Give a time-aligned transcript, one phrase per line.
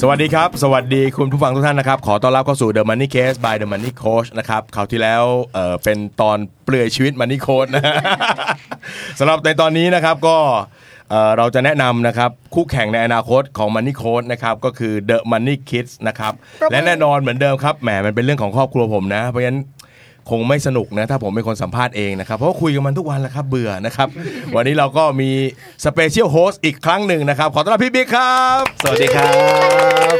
[0.00, 5.24] สวัสดีครับ สวัสดีคุณผู้ฟังทุกท่านนะครับ ขอต้อนรับเข้าสู่ The Money Case by The Money Coach นะครับคราวที่แล้ว
[5.54, 7.84] เอ่อเป็นตอนเปลือยชีวิต Money Coach นะ
[9.18, 10.36] สำหรับในตอนนี้นะครับก็
[11.10, 16.32] เอ่อเราจะแนะนำนะครับ คู่แข่งในอนาคตของ Money Coach นะครับก็คือ The Money Kids นะครับ
[16.70, 19.60] และแน่นอนเหมือนเดิมครับแหมมันเป็นเรื่องของครอบครัวผมนะ เพราะฉะนั้น
[20.30, 24.08] คงไม่สนุกนะถ้าผมเป็นคนสัมภาษณ์เองนะครับเพราะว่าคุยกันมันทุกวันแล้วครับเบื่อนะครับ
[24.54, 25.30] วันนี้เราก็มี
[25.84, 29.30] special host อีกครั้งหนึ่งนะครับ ขอต้อนรับพี่บิ๊กครับ สวัสดีครั
[30.12, 30.14] บ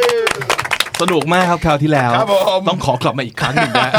[1.03, 3.91] สนุกมากครับคราวที่แล้ว ครับผม ต้องขอกลับมาอีกครั้งหนึ่งนะ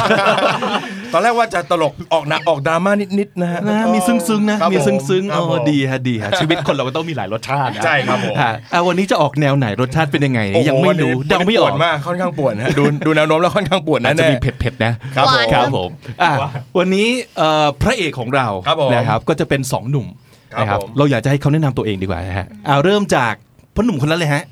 [1.18, 15.90] ตอนแรกว่าจะตลกออกหนักออกดราม่านิดๆนะฮะนะมีซึ้งๆนะครับมีซึ้งๆครับอ๋ผอมดีฮะดีฮะชีวิตคนเราก็ต้องมีหลายรสชาตินะใช่ครับผมฮะอะวันนี้จะออกแนวไหนรสชาติเป็นยังไงโอ้โหยังไม่รู้วันนี้เดาไม่ออกปวดมากค่อนข้างปวดนะฮะดูดูแนวโน้มแล้วค่อนข้างปวดอานะจจะแน่มีเผ็ดๆนะครับผมครับผม
[16.24, 16.32] อะ
[16.78, 17.08] วันนี้
[17.38, 20.08] เอ่อพระเอกของเราครับผมนะครับก็จะเป็นสองหนุ่ม
[20.54, 23.34] ครับนะครับผมเราอยากจะให้เขาแนะนำตัวเองดีกว่านะฮะเอาเริ่มจาก
[23.76, 24.44] พ่อหนุ่มคนนั้นเลยฮะ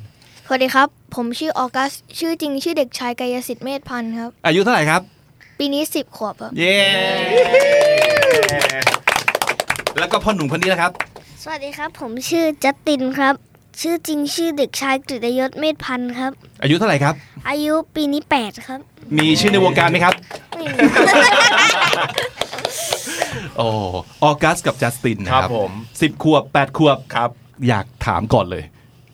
[0.48, 5.02] สวัสดีครับ ผมชื่อออกัส ชื่อจริงชื่อเด็กชายกายสิทธิ์เมธพันธ์ครับ อายุเท่าไหร่ครับ
[5.60, 6.78] ปีนี้สิบขวบครับเย้
[10.00, 10.92] แล้วก็พ่อหนุ่มคนนี้นะครับ
[11.44, 13.36] สวัสดีครับ ผมชื่อจัสตินครับ
[13.82, 16.32] ชื่อจริงชื่อเด็กชายกฤตยศเมธพันธ์ครับ
[16.64, 17.16] อายุเท่าไหร่ครับ
[17.50, 18.80] อายุปีนี้8ครับ
[19.18, 20.14] มีชื่อในวงการไหมครับ
[20.58, 20.78] ไม่มี
[23.58, 23.68] โอ้
[24.24, 27.30] ออกัสกับจัสตินนะคครัรับบผม สิบขวบแปดขวบครับ
[27.68, 28.64] อยากถามก่อนเลย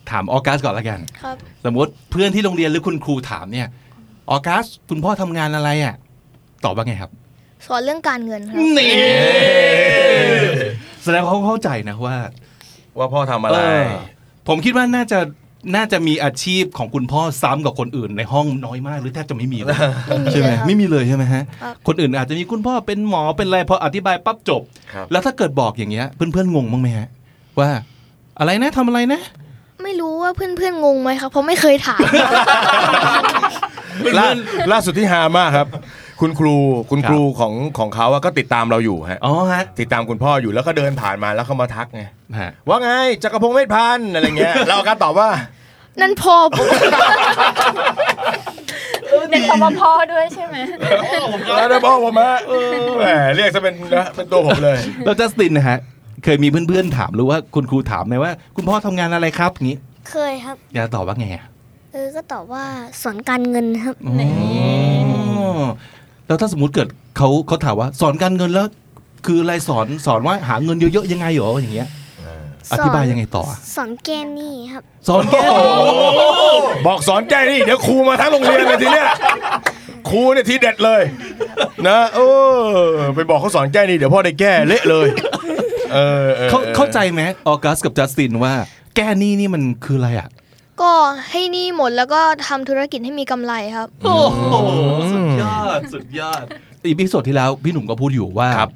[0.09, 3.67] ถามออกัสก่อนละกัน ครับ สมมติเพื่อนที่โรงเรียนหรือคุณครูถามเนี่ย
[4.29, 5.95] ออกัสคุณพ่อทำงานอะไรอะ
[6.65, 7.11] ตอบว่าไงครับ
[7.65, 8.93] สอนเรื่องการเงินครับ นี่
[11.03, 12.15] แสดงว่าเขาเข้าใจนะว่า
[12.97, 15.19] ว่าพ่อทำอะไรเผมคิดว่าน่าจะ
[15.75, 19.77] น่าจะมีอาชีพของคุณพ่อซ้ำกับคนอื่นในห้องน้อยมาก หรือแทบจะไม่มีเลย
[20.07, 24.61] ไม่มีใช่ไหมเลยครับไม่มีเลยใช่ไหมฮะครับ คนอื่นอาจจะมีคุณพ่อเป็นหมอเป็นอะไรพออธิบายปั๊บจบ
[24.93, 27.07] ครับ แล้วถ้าเกิดบอกอย่างเงี้ยเพื่อนๆงงบ้างไหมฮะ
[27.59, 27.69] ว่า
[28.39, 29.21] อะไรนะทำอะไรนะ
[29.83, 32.01] ไม่รู้ว่าเพื่อนๆงงไหมครับ เพราะไม่เคยถาม
[34.17, 34.27] ล่า
[34.71, 35.67] ล่าสุดที่ฮามากครับ
[36.21, 36.55] คุณครู
[36.91, 42.03] คุณครูของของเขาอะก็ติดตามเราอยู่ฮะอ๋อฮะติดตามคุณพ่ออยู่แล้วก็เดินผ่านมาแล้วเขามาทักไง
[42.39, 42.91] ฮะว่าไง
[43.23, 45.29] จักรพงศ์เมธพันธ์อะไรเงี้ยเราก็ตอบว่า
[46.01, 46.65] นั่นพ่อผม
[49.31, 50.57] เด็กของพ่อด้วยใช่ไหม
[51.57, 52.29] แล้วได้พ่อผมมา
[52.97, 53.05] แหม
[53.35, 55.77] เรียกซะเป็นนะเป็นตัวผมเลยแล้วจัสตินนะฮะ
[56.23, 59.77] เคยมีเพื่อนๆถามหรือว่าคุณครูถามไหมว่า คุณพ่อทำงานอะไรครับงี้
[60.09, 61.45] เคยครับอยากตอบว่าไงอะ
[61.93, 62.63] เออก็ตอบว่า
[63.01, 64.15] สอนการเงินครับอ๋อ
[66.29, 68.67] แล้วถ้าสมมุติเกิดเขาเขาถามว่าสอนการเงินแล้ว
[69.25, 71.89] คืออะไรสอนสอนว่าหาเงินเยอะๆยังไงเหรออย่างเงี้ย
[72.71, 75.45] อธิบายยังไงต่ออะสอนแก้หนี้ครับ สอนแก้
[76.85, 79.07] บอกสอนแก้หนี้เดี๋ยวครูมาทั้งโรงเรียนเลยทีเนี้ย
[80.09, 81.01] ครูเนี่ยทีเด็ดเลย
[81.87, 82.19] นะเอ
[82.59, 82.65] อ
[83.15, 85.07] ไปบอกเขาสอนแก้หนี้เดี๋ยวพ่อได้แก้เละเลย
[85.93, 88.53] เออออเขาเข้าใจไหมออกัสกับจัสตินว่า
[88.95, 90.27] แก้หนี้นี่มันคืออะไรอะ
[90.81, 90.91] ก็
[91.29, 94.53] ให้หนี้หมดแล้วก็ทำธุรกิจให้มีกำไรครับ โอ้โห
[95.13, 96.43] สุดยอด สุดยอด
[96.87, 98.71] episode ที่แล้วพี่หนุ่มก็พูดอยู่ว่า ครับ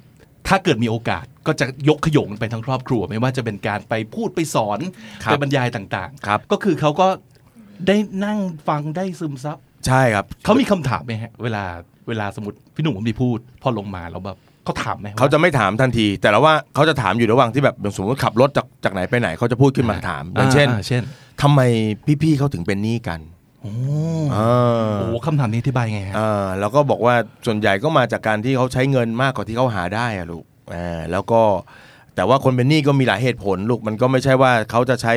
[0.48, 4.80] ถ้าเกิดมีโอกาสก็จะยกขยงไปทั้งครอบครัว ไม่ว่าจะเป็นการไปพูดไปสอน
[5.24, 7.08] ครับไปบรรยายต่างครับๆก็คือเขาก็
[7.88, 11.64] ได้นั่งฟังได้ซึมซับใช่ครับเขามีคำถามไหมฮะ เวลา
[12.08, 21.04] เวลาสมมติพี่หนุ่มผมดีพูด พอลงมาแล้วแบบเขาถามไหมว่เขาจะไม่ถามทันที แต่ละว่าเขาจะถามอยู่ระหว่างที่แบบอย่างสมมติขับรถจากจากไหนไปไหนเขาจะพูดขึ้นมาถามอย่างเช่นเช่น
[21.42, 21.62] ทำไม
[22.22, 23.20] พี่ๆเขาถึงเป็นหนี้กัน
[23.62, 23.74] โอ้
[24.36, 31.42] อ่าโหคำถามนี้อธิบายไงฮะอ่าแล้วก็บอกว่าส่วนใหญ่ก็มาจากการที่เขาใช้เงินมากกว่าที่เขาหาได้อะลูกอ่าแล้วก็
[32.16, 35.14] แต่ว่าคนเป็นหนี้ก็มีหลายเหตุผลลูกมันก็ไม่ใช่ว่าเขาจะใช้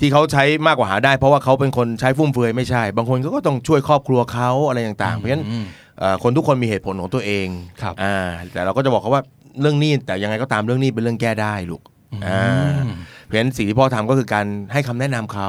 [0.00, 5.64] ที่เขาใช้มากกว่าหาได้ เพราะว่าเขาเป็นคนใช้ฟุ่มเฟือยไม่ใช่ บางคนเขาก็ต้องช่วยครอบครัวเขาอะไรต่างๆ เพราะฉะนั้นอืม
[5.98, 7.46] เอ่อคนทุกคนมีเหตุผลของตัวเอง
[7.82, 8.16] ครับอ่า
[8.52, 9.22] แต่เราก็จะบอกเขาว่า
[9.60, 11.82] เรื่องหนี้แต่ยังไงก็ตามเรื่องหนี้เป็นเรื่องแก้ได้ลูก
[12.26, 12.44] อ่า
[12.74, 15.48] เพ ราะฉะนั้นสิ่งที่พ่อทำก็คือการให้คำแนะนำเขา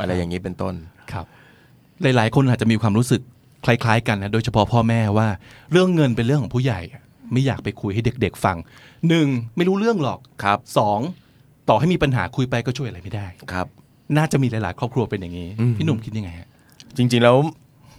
[0.00, 0.74] อะไรอย่างนี้เป็นต้น
[1.12, 1.24] ครับ
[2.02, 3.20] หลาย ๆ คนอาจจะมีความรู้สึก
[3.64, 5.28] คล้าย ๆ กันนะโดยเฉพาะพ่อแม่ว่า
[5.72, 6.80] เรื่องเงินเป็นเรื่องของผู้ใหญ่
[7.32, 8.56] ไม่อยากไปคุยให้เด็ก ๆ ฟัง
[9.08, 10.98] หนึ่งไม่รู้เรื่องหรอกครับสอง
[11.68, 13.66] ต่อให้มีปัญหาคุยไปก็ช่วยอะไรไม่ได้ครับ
[14.16, 16.48] น่าจะมีหลาย ๆ ครอบครัวเป็นอย่างนี้อืมพี่หนุ่มคิดยังไงฮะ
[16.96, 17.36] จริง ๆ แล้ว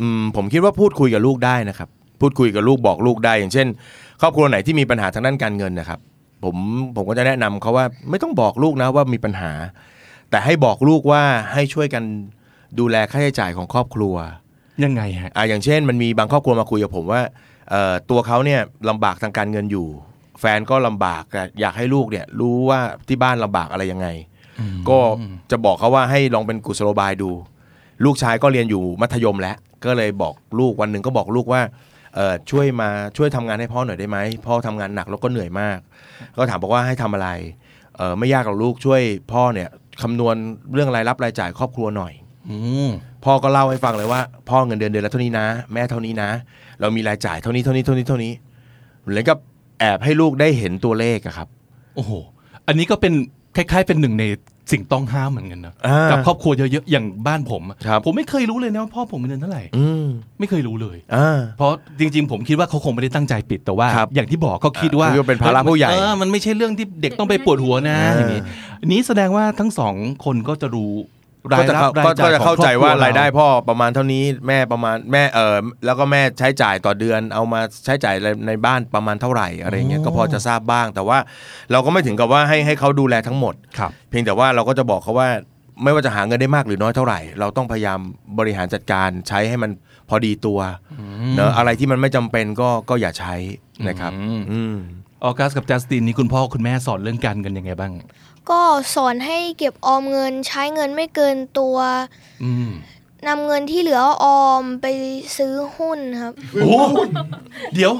[0.01, 1.89] อืมผมคิดว่าพูดคุยกับลูกได้นะครับ
[2.21, 3.67] พูดคุยกับลูกบอกลูกได้ อย่างเช่น
[4.21, 5.99] ครอบครัวไหนที่มีปัญหาทางด้านการเงินนะครับ
[6.43, 6.55] ผม
[6.95, 9.51] ผมก็จะแนะนำเขาว่าไม่ต้องบอกลูกนะว่ามีปัญหา
[10.29, 11.23] แต่ให้บอกลูกว่า
[11.53, 12.03] ให้ช่วยกัน
[12.79, 14.15] ดูแลค่าใช้จ่ายของครอบครัว
[14.83, 17.21] ยังไงฮะอ่าอย่างเช่น มันมีบางครอบครัวมาคุยกับผมว่า
[17.69, 18.59] เอ่อตัวเขาเนี่ย
[18.89, 19.87] ลำบากทางการเงินอยู่
[20.39, 24.07] แฟนก็ลำบากแต่อยากให้ลูกเนี่ยรู้ว่าที่บ้านลำบากอะไรยังไง
[24.89, 24.97] ก็
[25.51, 27.31] จะบอกเขาว่าให้ลองเป็นกุศโลบายดู
[28.05, 29.55] ลูกชายก็เรียนอยู่มัธยมแล้ว
[29.85, 31.90] ก็เลยบอกลูกวันหนึ่งก็บอกลูกว่าเอ่อ
[32.51, 35.77] ช่วยมาช่วยทำงานให้พ่อหน่อยได้ไหมพ่อทำงานหนักแล้วก็เหนื่อยมาก
[36.37, 37.29] ก็ถามบอกว่าให้ทำอะไร
[37.95, 39.69] เอ่อไม่ยากหรอกลูกช่วยพ่อเนี่ย
[40.01, 40.35] คำนวณ
[40.73, 42.13] เรื่องรายรับรายจ่ายครอบครัวหน่อย
[42.49, 42.89] อืม
[43.25, 46.29] พ่อก็เล่าให้ฟังเลยว่า พ่อเงินเดือนเดือนละเท่านี้นะ แม่เท่านี้นะ
[46.81, 48.31] เรามีรายจ่ายเท่านี้เท่านี้เท่านี้เท่านี้
[49.01, 49.37] เหมือนกับ
[49.79, 51.47] แอบให้ลูกได้เห็นตัวเลขอะครับ
[51.95, 52.11] โอ้โห
[52.67, 53.13] อันนี้ก็เป็น
[53.55, 54.23] คล้ายๆ เป็นหนึ่งใน
[54.71, 60.05] สิ่งต้องห้ามเหมือนกันนะอ่ากักับครอบครัวเยอะๆอย่างบ้านผมอะครับผมไม่เคยรู้เลยนะว่าพ่อผมเงินเดือนเท่าไหร่อืม
[60.39, 68.41] ไม่เคยรู้เลยอ่าเพราะจริง ๆ ผมคิดว่าเขาคงไม่ได้ตั้งใจปิดแต่ว่าครับอย่างที่บอกเขาคิดว่าคิดว่าเป็นภาระผู้ใหญ่เออมันไม่ใช่เรื่องที่เด็กต้องไปปวดหัวนะอ่าอย่างนี้
[68.81, 69.93] อันนี้แสดงว่าทั้งสอง
[70.25, 70.91] คนก็จะรู้
[71.53, 75.55] ราก็ยจะรับเข้ารายจ่ายก็จะของเข้าใจว่าคอบครายได้พ่อประมาณเท่านี้แม่ประมาณแม่เออ
[75.85, 78.15] แล้วก็แม่ใช้จ่ายต่อเดือน เอามาใช้จ่าย
[78.47, 81.17] ในบ้านประมาณเท่าไหร่อะไรเงี้ยก็พอจะทราบบ้าง แต่ว่า
[81.71, 85.29] เราก็ไม่ถึงกับว่าให้ให้เขาดูแลทั้งหมดครับเพียงแต่ว่าเราก็จะบอกเขาว่า
[85.83, 87.99] ไม่ว่าจะหาเงินได้มากหรือน้อยเท่าไหร่ เราต้องพยายาม
[88.39, 89.71] บริหารจัดการใช้ให้มัน
[90.09, 90.59] พอดีตัว
[91.35, 93.35] เนอะอะไรที่มันไม่จำเป็นก็ก็อย่าใช้
[93.87, 94.75] นะครับอืมอืม
[95.23, 97.91] ออกัสกับจัสตินนี่คุณพ่อคุณแม่สอนเรื่องการเงินยังไงบ้าง
[98.49, 98.61] ก็
[98.95, 101.77] สอนให้เก็บออมเงิน ใช้เงินไม่เกินตัว
[102.43, 102.71] อืม
[103.27, 104.87] นำเงินที่เหลือออมไป
[105.37, 106.69] ซื้อหุ้นครับ โอ้
[107.75, 107.91] เดี๋ยว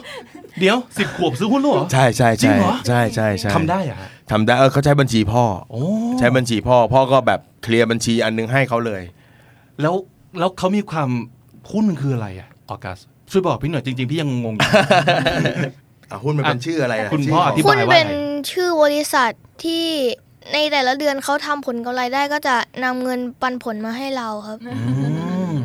[0.60, 5.84] เดี๋ยวสิบขวบซื้อหุ้นแล้วเหรอ ใช่ใช่จริใช่งเหรอ ใช่ใช่ใช่ทำได้เหรอะทำได้เออเขาใช้บัญชีพ่อ โอ้
[6.20, 9.04] ใช้บัญชีพ่อ พ่อก็แบบเคลียร์บัญชีอันนึงให้เขาเลย
[9.82, 9.96] แล้ว
[10.40, 11.10] แล้วเขามีความ
[11.72, 13.00] หุ้นมันคืออะไรอะออกัส
[13.32, 14.70] ช่วยบอกพี่หน่อยจริงๆ พี่ยังงงอยู่
[16.12, 19.32] อะหุ้นมันเป็นชื่ออะไระคุณชื่พ่ออธิหุ้บานยว่าเป็นไงชื่อบริษัท
[19.64, 19.86] ที่
[20.54, 24.76] ในแต่ละเดือนเขาทำผลกำไรได้ก็จะนำเงินปันผลมาให้เราครับอื
[25.54, 25.58] ม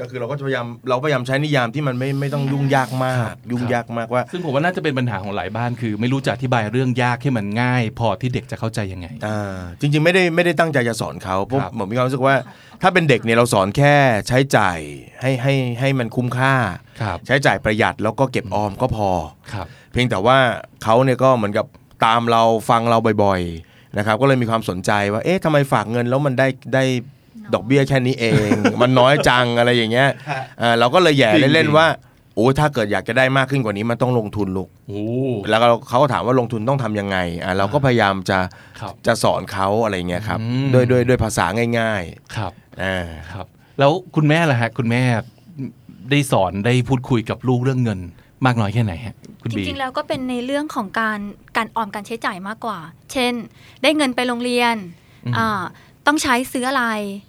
[0.00, 12.34] ก็คือเราก็จะพยายามเราพยายามใช้นิยามที่มันไม่ไม่ต้องยุ่งยากมาก ยุ่งยากมากว่า ซึ่งผมว่าน่าจะเป็นปัญหาของหลายบ้านคือ ไม่รู้จะอธิบายเรื่องยากให้มันง่าย พอที่เด็กจะเข้าใจยังไง อ่าจริงๆไม่ได้ไม่ได้ตั้งใจจะสอนเขาเพราะครับ ผมมีความรู้สึกว่า
[12.82, 13.94] ถ้าเป็นเด็กเนี่ยเราสอนแค่
[14.28, 14.78] ใช้จ่าย
[15.20, 16.54] ให้ให้ให้มันคุ้มค่า
[17.00, 19.10] ครับใช้จ่ายประหยัดแล้วก็เก็บออมก็พอ
[19.52, 20.38] ครับ เพียงแต่ว่า
[20.82, 21.66] เขาเนี่ยก็เหมือนกับ
[22.06, 26.84] ตามเราฟังเราบ่อยๆ นะครับก็เลยมีความสนใจว่าเอ๊ะทำไมฝากเงินแล้วมันได้ได้
[27.54, 28.50] ดอกเบี้ยแค่นี้เอง
[28.82, 30.08] มันน้อยจังอะไรอย่างเงี้ย
[30.60, 31.86] อ่าเราก็เลยแหย่จริงๆเล่นๆว่า
[32.34, 35.04] โอ้ยถ้าเกิดอยากจะได้มากขึ้นกว่านี้มันต้องลงทุนลูกโอ้
[35.50, 38.38] แล้วก็เขาก็ถามว่าลงทุนต้องทำยังไงอ่าเราก็พยายามจะ
[38.80, 41.46] ครับจะสอนเขาอะไรเงี้ยครับอืมด้วยด้วยด้วยภาษา
[41.78, 42.02] ง่าย
[42.36, 43.46] ครับๆอ่าครับ
[43.78, 45.02] แล้วคุณแม่ล่ะฮะคุณแม่
[46.10, 48.00] ได้สอนได้พูดคุยกับลูกเรื่องเงิน
[48.44, 51.18] มากน้อยแค่ไหนฮะคุณจบีริงๆแล้วก็เป็นในเรื่องของการ
[51.56, 52.78] การออมการใช้จ่ายมากกว่า
[53.12, 53.32] เช่น
[53.82, 54.76] ได้เงินไปโรงเรียน
[55.36, 55.62] อ่า
[56.06, 56.84] ต้องใช้ซื้ออะไร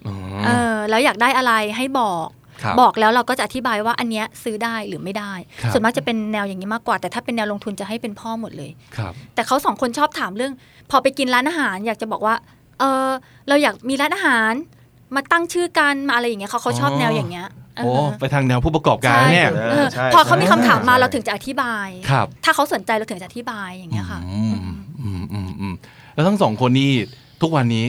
[0.07, 0.15] อ๋อ
[0.45, 2.27] เออแล้วอยากได้อะไรให้บอก
[2.63, 10.54] ครับบอกแล้วเราก็จะอธิบายว่าอันเนี้ยซื้อได้หรือไม่ได้ครับส่วนมากจะเป็นแนวอย่างนี้มากกว่า แต่ถ้าเป็นแนวลงทุนจะให้เป็นพ่อหมดเลยครับแต่เขาสองคนชอบถามเรื่อง
[10.89, 12.36] พอไปกินร้านอาหารอยากจะบอกว่า
[12.80, 13.09] เออ
[13.48, 14.54] เราอยากมีร้านอาหาร
[15.15, 24.56] มาตั้งชื่อกันมาอะไรอย่างเงี้ยเขาเขาชอบอ๋อแนวอย่างเงี้ยเอ โอ้อไปทางแนวผู้ประกอบการใช่เนี่ยเออใช่พอเขามีคำถามมาใช่เราถึงจะอธิบายครับถ้าเขาสนใจเราถึงจะอธิบายอย่างเงี้ยค่ะอืม
[25.01, 25.74] อืมอืมอืม
[26.13, 26.91] แล้วทั้งสองคนนี้
[27.41, 27.85] ทุกวันนี้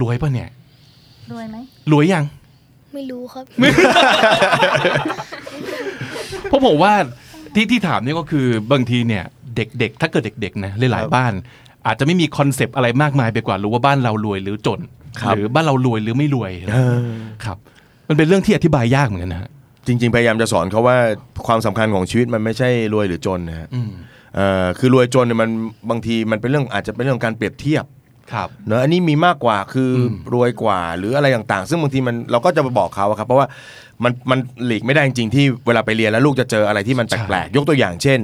[0.00, 0.48] รวยป่ะเนี่ย
[1.32, 1.56] รวยไหม
[1.92, 2.24] รวยยัง
[2.94, 3.44] ไม่รู้ครับ
[6.48, 6.92] เพราะผมว่า
[7.54, 9.24] ที่ที่ถามเนี่ยก็คือบางทีเนี่ย
[9.56, 11.32] เด็กๆ ถ้าเกิดเด็กๆนะหลายครับๆบ้าน
[11.86, 14.80] อาจจะไม่มี concept อะไรมากมายไปกว่ารู้ว่าบ้านเรารวยหรือจน
[15.20, 17.10] ครับหรือบ้านเรารวยหรือไม่รวยเออ
[17.44, 17.58] ครับ
[18.08, 19.50] มันเป็นเรื่องที่อธิบายยากเหมือนกันนะฮะ
[19.86, 20.96] จริง ๆ พยายามจะสอนเขาว่า
[21.46, 23.90] ความสำคัญของชีวิตมันไม่ใช่รวยหรือจนนะฮะอืม
[24.34, 25.50] เอ่อคือรวยจนเนี่ยมัน
[25.90, 27.84] บางทีมันเป็นเรื่องอาจจะเป็นเรื่องของการเปรียบเทียบ
[28.32, 33.46] ครับเนอะอันนี้มีมากกว่าคืออมรวยกว่าหรืออะไรต่างๆ ซึ่งบางทีมันเราก็จะมาบอกเขาอะครับเพราะว่า
[34.04, 38.20] มันมันหลีกไม่ได้จริงๆที่เวลาไปเรียนแล้วลูกจะเจออะไรที่มันแปลกๆยกตัวอย่างเช่น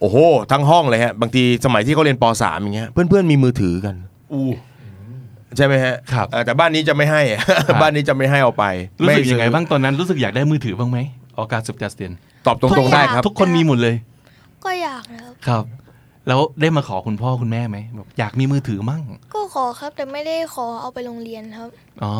[0.00, 0.16] โอ้โห
[0.52, 3.94] ทั้งห้องเลยฮะบางทีสมัยที่เขาเรียนป .3 อย่างเงี้ยเพื่อนๆมีมือถือกัน
[4.32, 4.44] อู้
[5.56, 8.64] ใช่ไหมฮะครับเอ่อแต่บ้านนี้จะไม่ให้อะครับบ้านนี้จะไม่ให้เอาไป
[9.02, 10.98] รู้สึกม่ยังไงบ้างตอนนั้นรู้สึกอยากได้มือถือบ้างไหม
[11.36, 12.12] ออการสุบจัสเตียน
[12.46, 13.94] ตอบตรงๆได้ครับ ทุกคนมีหมดเลย
[14.64, 15.64] ก็อยากนะครับครับ
[16.28, 19.02] แล้วได้มาขอคุณพ่อคุณแม่ไหมแบบอยากมีมือถือมั่ง
[19.34, 21.68] ก็ขอครับแต่ไม่ได้ขอเอาไปโรงเรียนครับ
[22.04, 22.14] อ๋อ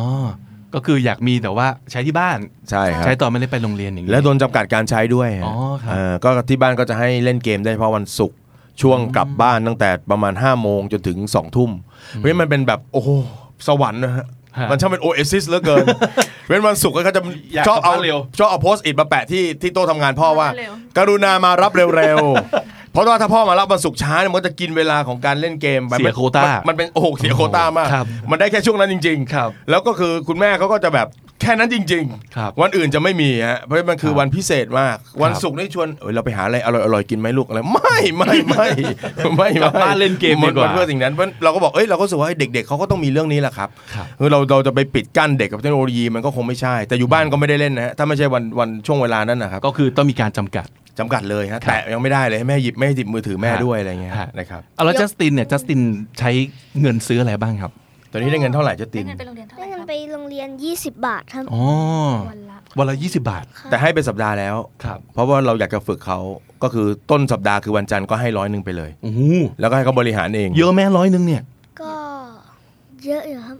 [0.73, 2.37] ก็คืออยากมีแต่ว่าใช้ที่บ้าน
[2.69, 8.37] ใช่ครับใช้ตอนไม่ได้ไปโรงเรียนอย่างนี้แล้วโดนจำกัดการใช้ด้วยฮะอ๋อครับเอ่อก็ที่บ้านก็จะให้เล่นเกมได้เพราะวันศุกร์
[8.81, 11.71] ช่วงกลับบ้านตั้งแต่ประมาณ5้าโมงจนถึง2องทุ่ม
[12.13, 13.09] เพราะฉะนั้นมันเป็นแบบโอ้โห
[13.67, 14.25] สวรรค์นะฮะ
[14.57, 15.85] ฮะมันช่างเป็นโอเอซิสเหลือเกิน
[16.47, 17.21] เว้นวันศุกร์ก็จะ
[17.53, 31.07] อยากชอบเอากลับบ้านเร็วชอบเอา Post-it มาแปะที่ที่โต๊ะทำงานพ่อว่าเร็วกรุณามารับเร็วๆ เพราะว่าถ้าพ่อมารับวันศุกร์ช้าเนี่ยมันก็จะกินเวลาของการเล่นเกมไปเสียโควต้ามันมันเป็นโอ้โหเสียโควต้ามากครับมันได้แค่ช่วงนั้นจริงครับแล้วก็คือคุณแม่เขาก็จะแบบ
[31.41, 32.03] แค่นั้นจริง
[32.37, 38.67] ครับวันอื่นจะไม่มีฮะเพราะมันคือครับวันพิเศษมาก วันศุกร์นี่ชวนเอยเราไปหาอะไรอร่อยอร่อยกินไหมลูกอะไรไม่ไม่ไม่
[39.37, 50.67] ไม่กลับบ้านเล่นเกมดีกว่า นเพื่อสิ่งนั้นเพราะเราก็บอกเอ้ยเราก็รู้สึกว่าเฮ้ยเด็ก ๆเขาก็ต้องมีเรื่องนี้แหละครับครับคือเราเราจะไปปิดกั้นเด็กกับเทคโนโลยีมันก็คงไม่ใช่ แต่อยู่บ้านก็ไม่ได้เล่นนะฮะถ้าไม่ใช่วันวันช่วงเวลานั้นนะครับก็คือต้องมีการจำกัด
[50.99, 55.79] จำกัดเลยฮะครับ แต่ยังไม่ได้เลยให้แม่หยิบไม่ให้หยิบมือถือแม่ฮะด้วยอะไรเงี้ยฮะนะครับ เอาแล้วจัสตินเนี่ยจัสติน
[56.19, 56.31] ใช้
[56.81, 57.71] เงินซื้ออะไรบ้างครับ
[58.15, 61.63] ตอนนี้ได้เงินเท่าไหร่เจะติได้นเงินไปโรงเรียนเท่าไหได้ร่เงินครับไปโรงเรียน 20 บาทครับ อ๋อ
[62.29, 66.19] วันละ วันละ20 บาทแต่ให้เป็นสัปดาห์แล้ว ครับเพราะว่าเราอยากจะฝึกเขา
[66.63, 69.21] ก็คือต้นสัปดาห์คือวันจันทร์ก็ให้ร้อยหนึ่งไปเลย โอ้โห
[69.59, 71.41] แล้วก็ให้เขาบริหารเองเยอะแม่ร้อยหนึงเนี่ย
[71.81, 71.93] ก็
[73.05, 73.57] เยอะอยู่ครับ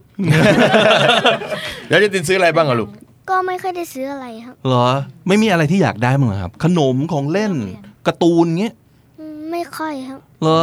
[1.90, 2.90] แล้วเจะตินซื้ออะไรบ้างอะลูก
[3.30, 4.88] ก็ไม่ค่อยได้ซื้ออะไรครับเหรอ
[5.28, 7.54] ไม่มีอะไรที่อยากได้มั้างเหรอครับ ขนมของเล่น
[8.08, 8.76] การ์ตูนเงี้ย
[9.20, 10.62] อืมไม่ค่อยครับ เหรอ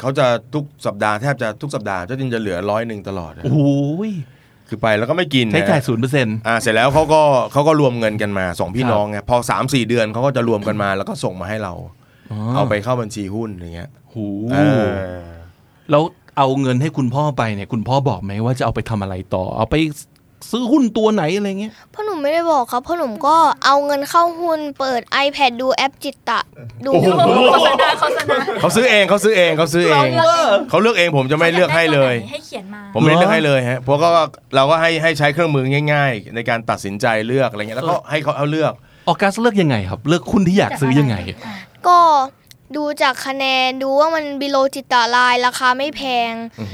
[0.00, 3.60] เขาจะทุกสัปดาห์แทบจะทุกสัปดาห์เจ้าตินจะเหลือร้อยหนึ่งตลอดนะโอ้โห
[4.68, 7.20] คือไปแล้วก็ไม่กินใช้จ่ายนะศูนย์เปอร์เซ็นต์อ่าเสร็จแล้วเขาก็
[7.52, 11.74] เขาก็รวมเงินกันมาสองพี่ครับน้องไงพอสามสี่เดือนเขาก็จะรวมกันมาแล้วก็ส่งมาให้เรา
[12.56, 14.86] เอาไปเข้าบัญชีหุ้นอย่างเงี้ยหูเออ
[15.90, 16.02] แล้ว
[16.38, 19.74] เอาเงินให้คุณพ่อไปเนี่ยคุณพ่อบอกไหมว่าจะเอาไปทำอะไรต่อ เอาไป
[20.50, 26.40] ซื้อหุ้นตัวไหนอะไรเงี้ยพ่อหนุ่มไม่ได้บอกครับพ่อหนุ่มก็เอาเงินเข้าหุ้นเปิด iPad ดูแอปจิตตะ
[26.86, 26.90] ดู
[27.50, 34.08] โฆษณาโฆษณาเขาซื้อเองเขาซื้อเองเขาซื้อเองเราเลือกเองเขาเลือกเองผมจะไม่เลือกให้เลย ให้เขียนมาผมไม่ได้เหรอเลือกให้เลยฮะเพราะก็
[34.54, 38.72] เราก็ให้ให้ใช้เครื่องมือง่าย ๆ ในการตัดสินใจเลือกอะไรเงี้ยแล้วก็ให้เขาเอาเลือก
[39.08, 41.16] ออกัสเลือกยังไงครับ เลือกหุ้นที่อยากซื้อยังไง
[41.88, 41.98] ก็
[42.76, 46.32] ดูจากคะแนนดูว่ามันบิโลจิตตะลายราคาไม่แพง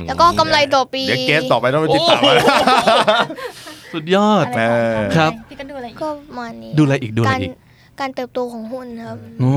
[0.08, 7.52] แล้วก็กำไรต่อปีเดี๋ยวเกสต่อไปต้องไปติดตามโอ้มาโหสุดยอดอะไรต่อเออครับพี่ก็ดูอะไรอีกก็ประมาณนี้ดูอะไรอีกดูอะไรการอีก
[8.00, 9.52] การเติบโตของหุ้นครับอ๋อ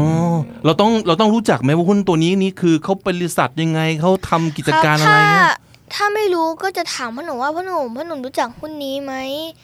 [0.65, 5.51] เราต้องเราต้องรู้จักไหมว่าหุ้นตัวนี้นี่คือเขาบริษัทยังไงเขาทำกิจการอะไรถ้าเงี้ย
[5.93, 9.13] ถ้าไม่รู้ก็จะถามพ่อหนุ่มว่าพ่อหนุ่มพ่อหนุ่มรู้จักหุ้นนี้ไหม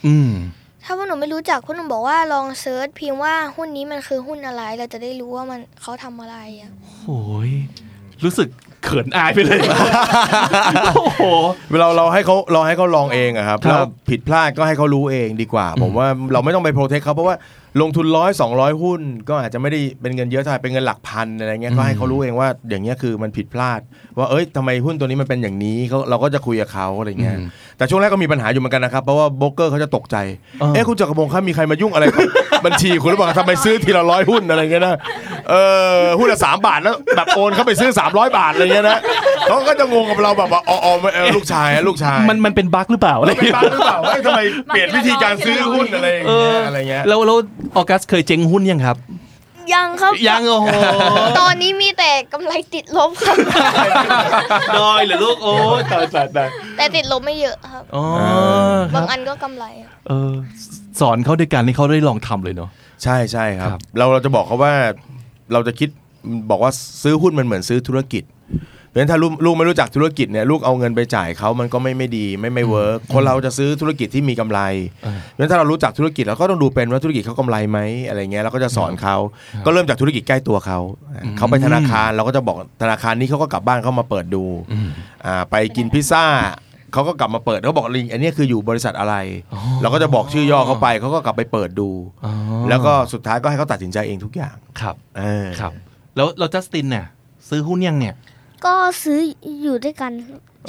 [0.08, 0.32] อืม
[0.86, 6.72] ถ้าพ่อหนุ่มไม่รู้จักพ่อหนุ่มบอกว่าลอง search พิมพ์ว่าหุ้นนี้มันคือหุ้นอะไร เราจะได้รู้ว่ามันเขาทำอะไรอะ
[7.06, 7.52] โอ้ย
[8.24, 8.48] รู้สึก
[8.84, 9.60] เขินอายไปเลย
[10.96, 11.24] โอ้โห
[11.72, 17.36] เวลาเราให้เขาเราให้เขาลองเองอะครับครับแล้วผิดพลาดก็ให้เขารู้เองดีกว่า ผมว่าเราไม่ต้องไปโปรเทคเขาเพราะว่า
[17.82, 23.82] ลงทุนร้อยสองร้อยหุ้น ก็อาจจะไม่ได้เป็นเงินเยอะเท่าไหร่เป็นเงินหลักพันอะไรเงี้ยก็ให้เขารู้เองว่าอย่างเงี้ยคือมันผิดพลาด
[24.18, 30.18] ว่าเอ้ยทำไมหุ้นตัวนี้มันเป็นอย่างนี้เขาเราก็จะคุยกับเขาอะไรเงี้ยอืมแต่ช่วงแรกก็มีปัญหาอยู่เหมือนกันนะครับเพราะว่าโบรกเกอร์เขาจะตกใจ
[30.60, 32.20] เออเอ๊ะคุณจักรพงศ์ครับมีใครมายุ่งอะไรกั
[32.66, 34.96] บบัญชีคุณหรือเปล่าทำไมซื้อทีละร้อยหุ้นอะไรเงี้ยนะ
[35.50, 35.56] เอ
[35.98, 38.98] อหุ้นละสามบาทแล้วแบบโอนเข้าไปซื้อสามร้อยบาทอะไรเงี้ยนะ
[39.48, 47.38] เขาก็จะงงกับเราแบบว่าอ๋ออ๋อเออลูกชายอะลูกชายมันมันเป็นบั๊กหรือเปล่าอะไรเป็นบ้าหรือเปล่าเฮ้ยทำไมเปลี่ยนวิธีการซื้อหุ้นอะไรอย่างเอเงี้อยอะไรเงี้ยแล้วแล้ว
[47.78, 48.98] ออกัสเคยเจ๊งหุ้นยังครับ
[49.74, 50.68] ยังครับ ยังโอ้โห
[51.40, 53.38] ตอนนี้มีแต่กำไรติดลบครับ
[54.78, 58.04] ดอยเหรอลูกโอ้ยตายตายตายแต่ติดลบไม่เยอะครับ อ๋อ
[58.94, 60.34] ครับางอันก็กำไรครับ เออ
[61.02, 62.70] สอนเขาด้วยกันนี่เขาได้ลองทำเลยเนาะ
[63.04, 64.74] ใช่ใช่ครัครับบเราเราจะบอกเขาว่า
[65.54, 65.90] เราจะคิด
[66.50, 66.72] บอกว่า
[67.04, 68.24] ซื้อหุ้นมันเหมือนซื้อธุรกิจ
[68.90, 74.60] เพราะฉะนั้นถ้าลูกลูกไม่รู้จักธุรกิจเนี่ยลูกเอาเงินไปจ่ายเขามันก็ไม่ไม่ดีไม่ไม่เวิร์กคนเราจะซื้อธุรกิจที่มีกำไร
[75.04, 79.16] เออเพราะฉะนั้นถ้าเรารู้จักธุรกิจเราก็ต้องดูเป็นว่าธุรกิจเขากำไรไหมอะไรเงี้ยเราก็จะสอนเขา
[79.66, 80.80] ก็เริ่มจากธุรกิจใกล้ตัวเขา
[81.38, 84.90] เขาไปธนาคารเราก็จะบอกธนาคารนี้เขาก็กลับบ้านเขามาเปิดดูอืม
[85.26, 86.26] อ่าไปกินพิซซ่า
[86.96, 89.16] เขาก็กลับมาเปิดเขาบอกลิงอันนี้คืออยู่บริษัทอะไร
[89.54, 91.90] อ๋อเราก็จะบอกชื่อย่อเขาไปเขาก็กลับไปเปิดดู
[92.26, 92.34] อ๋อ
[92.70, 95.72] แล้วก็สุดท้ายก็ให้เขาตัดสินใจเองทุกอย่างครับเออครับ
[96.16, 97.06] แล้วเราจัสตินเนี่ย
[97.50, 98.16] ซื้อหุ้นยังเนี่ย
[98.66, 98.74] ก็
[99.04, 99.20] ซื้อ
[99.62, 100.12] อยู่ด้วยกัน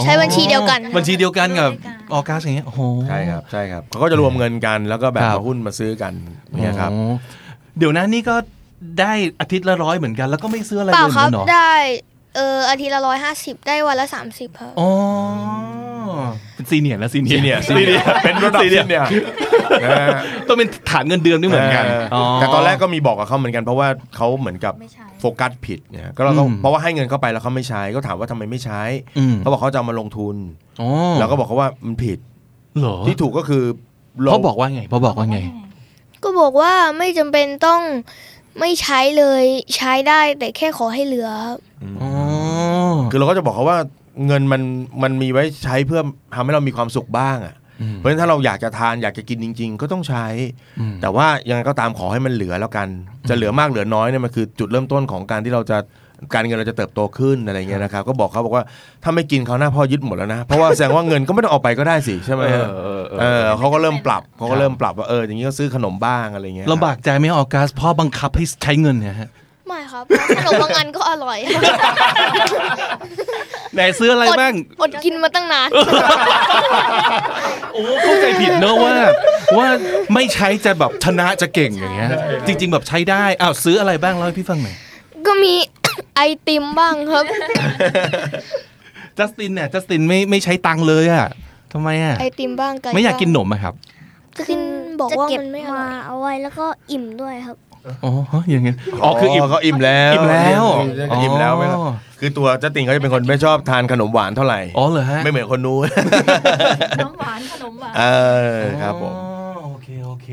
[0.02, 6.12] ใช้บัญชีเดียวกัน บัญชีเดียวกันกับเดียวกันออกัสอย่างเงี้ยโอ้โหใช่ครับใช่ครับเขาก็จะรวมเงินกันแล้วก็แบบครับมาหุ้นมาซื้อกัน
[6.60, 7.14] เนี่ยครับอ๋อ
[7.78, 8.36] เดี๋ยวนะนี่ก็
[9.00, 11.74] ได้อาทิตย์ละร้อยเหมือนกัน แล้วก็ไม่ซื้ออะไรเปเลล่ายเหคมืรัอบนเนาะได้
[12.36, 14.88] เอออาทิตย์ละร้อยห้าสิบได้วันละสามสิบครับอ๋อ
[16.54, 18.88] เป็น senior แล้ว senior senior senior เป็นระดับ senior
[19.82, 20.08] นะฮะ
[20.48, 28.82] ต้องเป็นฐานเงินเดือนไม่เหมือนกันเออแต่ตอนแรกก็มีบอกกับเขาเหมือนกันเพราะว่าเขาเหมือนกับไม่ใช่โฟกัสผิดเนี่ยก็เราต้องอืมเพราะว่าให้เงินเข้าไปแล้วเขาไม่ใช้ก็ถามว่าทำไมไม่ใช้
[29.18, 30.36] อืมเขาบอกเขาจะเอามาลงทุน
[30.80, 32.18] อ๋อเราก็บอกเขาว่ามันผิด
[32.80, 33.64] เหรอที่ถูกก็คือ
[34.24, 35.38] ลงเขาบอกว่าไงเขาบอกว่าไง
[36.24, 37.80] ก็บอกว่าไม่จำเป็นต้อง
[38.60, 39.44] ไม่ใช้เลย
[39.76, 41.58] ใช้ได้แต่แค่ขอให้เหลือครับ
[42.02, 42.10] อ๋อ
[43.10, 43.78] คือเราก็จะบอกเขาว่า
[44.26, 44.62] เงินมัน
[45.02, 46.00] มันมีไว้ใช้เพื่อ
[46.34, 50.26] ทำให้เรามีความสุขบ้างอะอืมเพราะฉะนั้นถ้าเราอยากจะทานอยากจะกินจริง ๆ ก็ต้องใช้
[50.80, 52.88] อืมแต่ว่ายังไงก็ตามขอให้มันเหลือแล้วกัน
[53.28, 55.78] จะเหลือมากเหลือน้อยเนี่ยมันคือจุดเริ่มต้นของการที่เราจะ
[56.34, 58.64] การเงินเราจะเติบโตขึ้นอะไรเงี้ยนะครับก็บอกเขาบอกว่า
[59.02, 69.30] ถ้าไม่กินเขาวหน้าพ่อยึดหมดแล้วนะเพราะว่าแสดงว่าเงินก็ไม่ต้องเอาไปก็ได้สิใช่ไหมเอฮะอเออเออเออเขาก็เริ่มปรับเขาก็เริ่มปรับว่าเอออย่างนี้ก็ซื้อขนมบ้างอะไรเงี้ยลำบากใจไหมออกัสพ่อบังคับให้ใช้เงินเนี่ยฮะ
[69.66, 71.38] ไม่ครับเพราะขนมบางอันก็อร่อย
[73.74, 75.68] ไหนซื้ออะไรบ้างอดกินมาตั้งนาน
[77.72, 78.94] โอ้เข้าใจผิดเนอะว่า
[79.58, 79.68] ว่า
[80.14, 82.10] ไม่ใช้จะแบบชนะจะเก่งอย่างเงี้ย
[82.46, 84.76] จริง ๆ แบบใช้ได้อ้าวซื้ออะไรบ้างเล่าให้พี่ฟังหน่อย
[85.26, 85.54] ก็มี
[86.14, 87.24] ไอติมบ้างครับ
[89.18, 91.26] จัสตินเนี่ยจัสตินไม่ไม่ใช้ตังค์เลยอะ
[91.72, 93.74] ทำไมอะไอติมบ้างไก่ไม่อยากกินขบ้งนมอะครับ
[94.48, 94.60] กิน
[95.00, 97.56] บอกจะว่าเก็บมันไม่อมาร่อยเอาไว้แล้วก็อิ่มด้วยครับ
[98.04, 98.12] อ๋อ
[98.50, 100.64] อย่างเงี้ยอ๋อคืออิ่มเขาอิ่มแล้วอิ่มแล้ว
[101.22, 105.80] อิ่มแล้วไหมครับอ๋อคือตัวเจ้าติงเขาจะเป็นคนไม่ชอบทานขนมหวานเท่าไหร่อ๋อเหรอฮะไม่เหมือนคนนู้น
[107.00, 108.02] น้ำหวานขนมหวานเอ
[108.56, 110.28] อครับผมอ๋อโอเคโอเค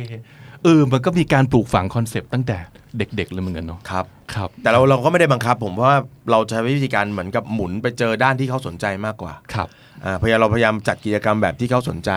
[0.64, 2.58] เออมันก็มีการปลูกฝังคอนเซปต์ตั้งแต่
[2.98, 4.06] เด็ก ๆ เลยเหมือนกันเนาะครับ
[4.36, 5.98] ครับ แต่เราเราก็ไม่ได้บังคับ ผมเพราะว่า
[6.32, 9.68] เราใช้วิธีการเหมือนกับหมุนไปเจอด้านที่เขาสนใจมากกว่าครับ
[10.06, 12.12] อ่าพยายามเราพยายามจัดกิจกรรมแบบที่เขาสนใจ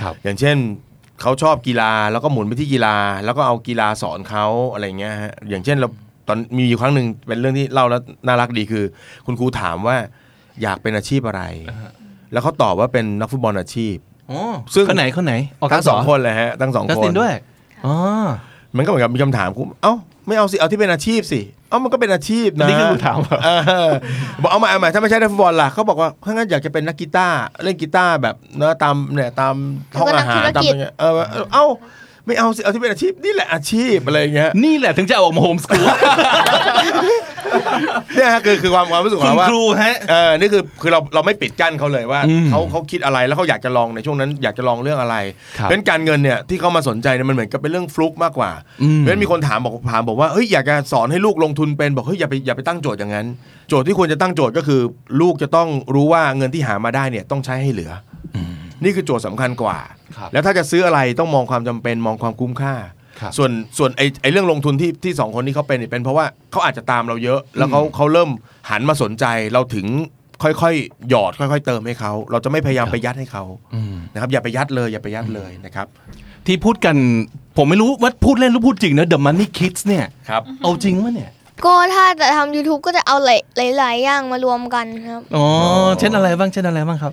[0.00, 0.56] ครับอย่างเช่น
[1.22, 5.88] เขาชอบกีฬาแล้วก็หมุนไปที่กีฬา แล้วก็เอากีฬาสอนเขาอะไรเงี้ยฮะอย่างเช่นเรา
[6.28, 8.84] ตอนมีอยู่ครั้งหนึ่งเป็นเรื่องที่เล่าแล้วน่ารักดีคือ
[9.26, 9.96] คุณครูถามว่า
[10.62, 11.42] อยากเป็นอาชีพอะไร
[12.32, 13.96] แล้วเขาตอบว่าเป็นนักฟุตบอลอาชีพ
[14.30, 14.40] อ๋อ
[14.74, 17.32] ซึ่งคนไหนคนไหนออกทั้งสองคนเลยฮะทั้งสองจัสคนตินด้วย
[17.86, 17.94] อ๋อ
[18.76, 19.94] มันก็เหมือนกับมีคำถามกูเอ้า
[20.26, 23.48] ไม่เอาสิเอาที่เป็นอาชีพสิเอ้ามันก็เป็นอาชีพนะนี่คือคำถามเหรอเอ
[23.88, 23.90] อ
[24.42, 29.54] บอกเอามาเอามาถ้าไม่ใช่นักฟุตบอลล่ะเขาบอกว่าถ้างั้นอยากจะเป็นนักกีตาร์เล่นกีตาร์แบบเนอะตามเนี่ยตาม
[29.98, 31.64] ห้องอาหารตามอะไรเงี้ยเออเออเอ้า
[32.26, 35.86] ไม่เอาสิเอาที่เป็นอาชีพนี่แหละอาชีพอะไรอย่างเงี้ยนี่แหละถึงจะเอาออกมาโฮมสกูล
[38.14, 45.16] เนี่ยฮะคือคือความความรู้สึกขคุองณเราว่า ครูฮะ เออนี่คือ คือเรา เราไม่ปิดกั้นเขาเลยว่า อืมเขาเขาคิดอะไร แล้วเขาอยากจะลองในช่วงนั้น อยากจะลองเรื่องอะไร
[45.58, 48.50] ครับเพราะฉะนั้นการเงินเนี่ย ที่เขามาสนใจเนี่ย มันเหมือนกับเป็นเรื่องฟลุกมากกว่า
[48.82, 53.26] อืม เพราะฉะนั้นมีคนถามบอกถามบอกว่า เฮ้ย อยากจะสอนให้ลูกลงทุนเป็น บอก เฮ้ย อย่าไป อย่าไปตั้งโจทย์อย่างนั้น
[53.68, 54.80] โจทย์ที่ควรจะตั้งโจทย์ก็คือ
[55.20, 57.92] ลูกจะต้องรู้ว่าเงินที่หามาได้เนี่ย ต้องใช้ให้เหลือ
[58.36, 58.38] อ
[58.84, 59.78] นี่คือโจทย์สำคัญกว่า
[60.16, 62.74] ครับแล้วถ้าจะซื้ออะไรต้องมองความจำเป็นมองความคุ้มค่า
[63.20, 68.30] ครับส่วนส่วนไอ้ไอ้เรื่องลงทุนที่ที่สองคนนี้เขาเป็นเนี่ยเป็นเพราะว่าเขาอาจจะตามเราเยอะ แล้วเขาเขาเริ่ม
[68.70, 69.86] หันมาสนใจเราถึง
[70.42, 75.86] ค่อยๆ หยอดค่อย ๆ เติมให้เขาเราจะไม่พยายามไปยัดให้เขาอืมนะครับอย่าไปยัดเลยอย่าไปยัดเลยนะครับ
[76.46, 76.96] ที่พูดกัน
[77.56, 81.30] ผมไม่รู้ว่าพูดเล่นหรือพูดจริงนะ The Money Kids เนี่ยครับเอาจริงวะเนี่ย
[81.64, 83.28] ก็ถ้าจะทำ YouTube ก็จะเอาห
[83.60, 85.46] ลายหลายๆอย่างมารวมกันครับ อ๋อ
[85.98, 87.12] เช่นอะไรบ้าง เช่นอะไรบ้างครับ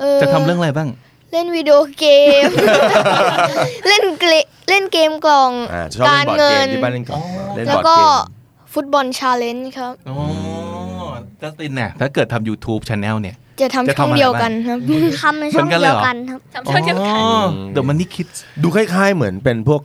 [0.00, 0.88] เออจะทำเรื่องอะไรบ้าง
[1.32, 2.06] เล่นวิดีโอเก
[2.42, 2.44] ม
[3.88, 7.20] เล่นเกมเล่นเกมกล่อง อ่าชอบเล่กานรบอร์ดเงิเกมนที่บ้านเล่นก่อน
[7.54, 8.02] เล่นแล้วบอร์ดก็เก
[8.70, 10.16] มฟุตบอล challenge ครับ อ๋อ
[11.40, 14.78] จัสตินเนี่ยถ้าเกิดทำ YouTube Channel เนี่ย จะทำจะช่องทำอะไรเดียวกันครับ
[15.22, 19.80] ทำในช่องเหมือนกันเลยเดียเหรวอ กันครับ ทำช่องเดียวกัน อ๋อ The Money Kids ดูคล้ายๆเหมือนเป็นพวก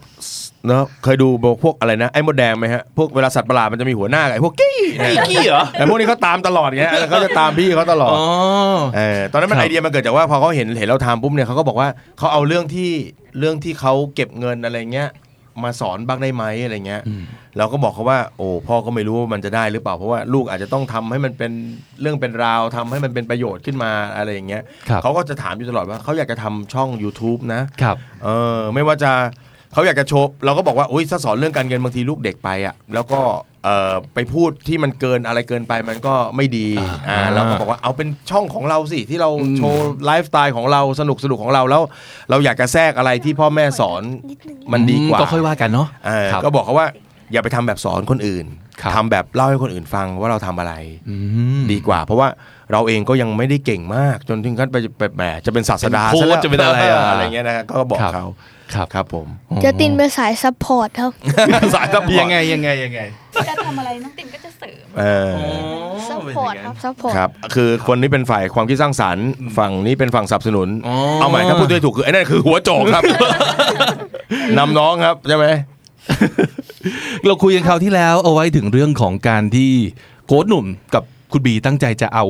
[0.67, 1.27] เนาะเคยดู
[1.63, 8.25] พวกอะไรนะไอ้มดแดงไหมฮะพวกเวลาสัตว์ประหลาดมันจะมีหัวหน้ากับไอ้พวกกี้เนี่ยกี้เหรอแต่พวกนี้เขาตามตลอดเงี้ยเขาจะตามพี่เขาตลอดอ๋อ
[8.95, 12.89] เออตอนนั้นมันครับไอเดียมันเกิดจากว่าพอเขาเห็นเห็นเราทำปุ๊บเนี่ยเขาก็บอกว่าเขาเอาเรื่องที่
[13.39, 15.09] เรื่องที่เขาเก็บเงินอะไรเงี้ย
[15.63, 17.23] มาสอนบ้างได้ไหมอะไรเงี้ยอืม
[17.57, 21.51] เราก็บอกเขาว่า โอ้พ่อก็ไม่รู้ว่ามันจะได้หรือเปล่าเพราะว่าลูกอาจจะต้องทำให้มันเป็น
[22.01, 29.11] เรื่องเป็นราวทำให้มันเป็นประโยชน์ขึ้นมาอะไรอย่างเงี้ยครับเขาก็จะถามอยู่ตลอดว่าเขาอยากจะทำช่อง YouTube นะครับเออไม่ว่าจะ
[29.73, 33.21] เขาอยากจะโชว์เราก็บอกว่าอุ้ยถ้าสอนเรื่องการเงินบางทีลูกเด็กไปอะแล้วก็
[33.63, 36.67] เอ่อไปพูดที่มันเกินอะไรเกินไปมันก็ไม่ดี
[37.09, 41.81] อ่าเราก็บอกว่าเอาเป็นช่องของเราสิที่เราอืมโชว์ไลฟ์สไตล์ของเราสนุกสนุกของเราแล้ว
[42.29, 44.01] เราอยากจะแทรกอะไรที่พ่อแม่สอน
[44.73, 46.87] มันดีกว่าก็ค่อยว่ากันเนาะเออครับก็บอกเขาว่า
[47.31, 48.45] อย่าไปทำแบบสอนคนอื่น
[48.81, 50.73] ครับทำแบบเล่าให้คนอื่นฟังว่าเราทำอะไร
[51.09, 51.15] อื
[51.59, 52.27] มดีกว่า เพราะว่า
[52.71, 58.25] เราเองก็ยังไม่ได้เก่งมากจนถึงขั้นไปไปแหมจะเป็นศาสดาเป็นโค้ชซแล้วจะเป็นอะไรอะอะไรเงี้ยนะก็บอกครับเขา
[58.75, 59.27] ครับครับผม
[59.63, 61.11] จะตินเป็นสายซัพพอร์ตครับ
[61.75, 62.99] สายซัพพอร์ตยังไงยังไงยังไง
[63.49, 65.31] จะทำอะไรน้องติมก็จะเสริมเออ
[66.09, 73.03] support ครับ support ครับคือคนนี้เป็นฝ่ายความคิดสร้างสรรค์ฝั่งนี้เป็นฝั่งสนับสนุนอ๋อเอาใหม่ถ้าพูดด้วยถูกคือไอ้นั่นคือหัวโจกครับ
[74.57, 75.45] นำน้องครับใช่ไหม
[77.25, 79.71] เราคุยกันคราวที่แล้วเอาไว้ถึงเรื่องของการที่
[80.25, 82.25] โค้ชหนุ่มกับคุณบีตั้งใจจะเอา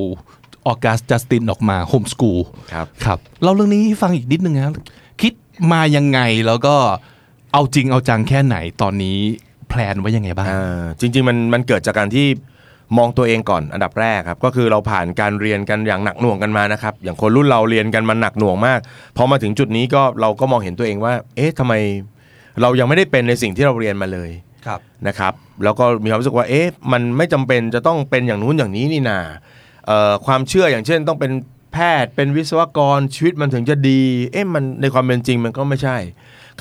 [0.68, 2.40] ออกัสจัสตินออกมาโฮมสกูล
[2.74, 4.76] ครับครับเล่าเรื่องนี้ให้ฟังอีกนิดนึงนะคิด
[5.72, 6.76] มายังไงแล้วก็
[7.54, 9.18] เอาจริงเอาจังแค่ไหนตอนนี้
[9.70, 12.28] แพลนไว้ยังไงบ้างอ่าจริง ๆ มันมันเกิดจากการที่
[12.98, 18.80] มองตัวเองก่อนอันดับแรกครับก็คือเราผ่านการเรียนกันอย่างหนักหน่วงกันมานะครับอย่างคนรุ่นเราเรียนกันมาหนักหน่วงมาก
[19.18, 21.74] พอมาถึงจุดนี้ก็เราก็มองเห็นตัวเองว่า เอ๊ะทำไม
[22.62, 24.30] เรายังไม่ได้เป็นในสิ่งที่เราเรียนมาเลย
[24.66, 29.20] ครับนะครับแล้วก็มีความรู้สึกว่าเอ๊ะมันไม่จำเป็นจะต้องเป็นอย่างนู้นอย่างนี้นี่นา
[29.88, 31.32] เอ่อความเชื่ออย่างเช่น ต้องเป็น
[31.74, 35.98] แพทย์ เป็นวิศวกรชีวิตมันถึงจะดี เอ๊ะมันในความเป็นจริงมันก็ไม่ใช่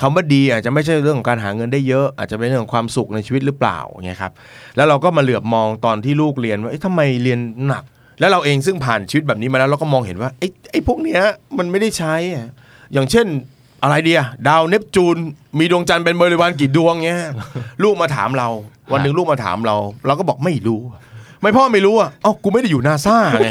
[0.01, 4.31] คำว่าดีอาจจะไม่ใช่เรื่องของการหาเงินได้เยอะ อาจจะเป็นเรื่องของความสุขในชีวิตหรือเปล่าเงี้ยครับ
[4.75, 7.83] แล้วเราก็มาเหลือบมองตอนที่ลูกเรียนว่าเอ๊ะทำไมเรียนหนัก
[8.19, 11.21] แล้วเราเองซึ่งผ่านชีวิตแบบนี้มาแล้วเราก็มองเห็นว่าไอ้ไอ้พวกเนี้ย
[11.57, 12.15] มันไม่ได้ใช้
[12.93, 13.27] อย่างเช่น
[13.83, 15.17] อะไรเดียดาวเนปจูน
[15.59, 17.23] มีดวงจันทร์เป็นบริวารกี่ดวงเงี้ย
[17.83, 18.49] ลูกมาถามเรา
[18.91, 20.81] วันหนึ่งลูกมาถามเรา เราก็บอกไม่รู้
[21.41, 23.49] ไม่พ่อไม่รู้อะเอ้ากูไม่ได้อยู่นาซาไง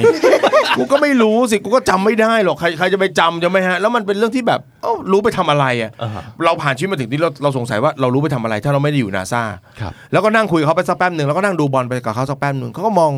[0.77, 9.43] กูก็ไม่รู้สิกูก็จำไม่ได้หรอกใครใครจะไปจำใช่ไหมฮะแล้วมันเป็นเรื่องที่แบบเอ้ารู้ไปทำอะไรอะอ่าฮะเราผ่านชีวิตมาถึงที่เราเราสงสัยว่าเรารู้ไปทำอะไร ถ้าเราไม่ได้อยู่นาซา
[9.81, 13.13] ครับแล้วก็นั่งคุยกับเขาไปสักแป๊บหนึ่งแล้วก็นั่งดูบอลไปกับเขาสักแป๊บหนึ่งเขาก็มอง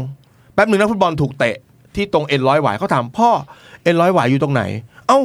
[0.54, 1.56] แป๊บหนึ่งนักฟุตบอลถูกเตะ
[1.94, 3.30] ที่ตรงเอ็นร้อยหวายเขาถามพ่อ
[3.84, 4.62] เอ็นร้อยหวายอยู่ตรงไหน
[5.08, 5.18] เอ้า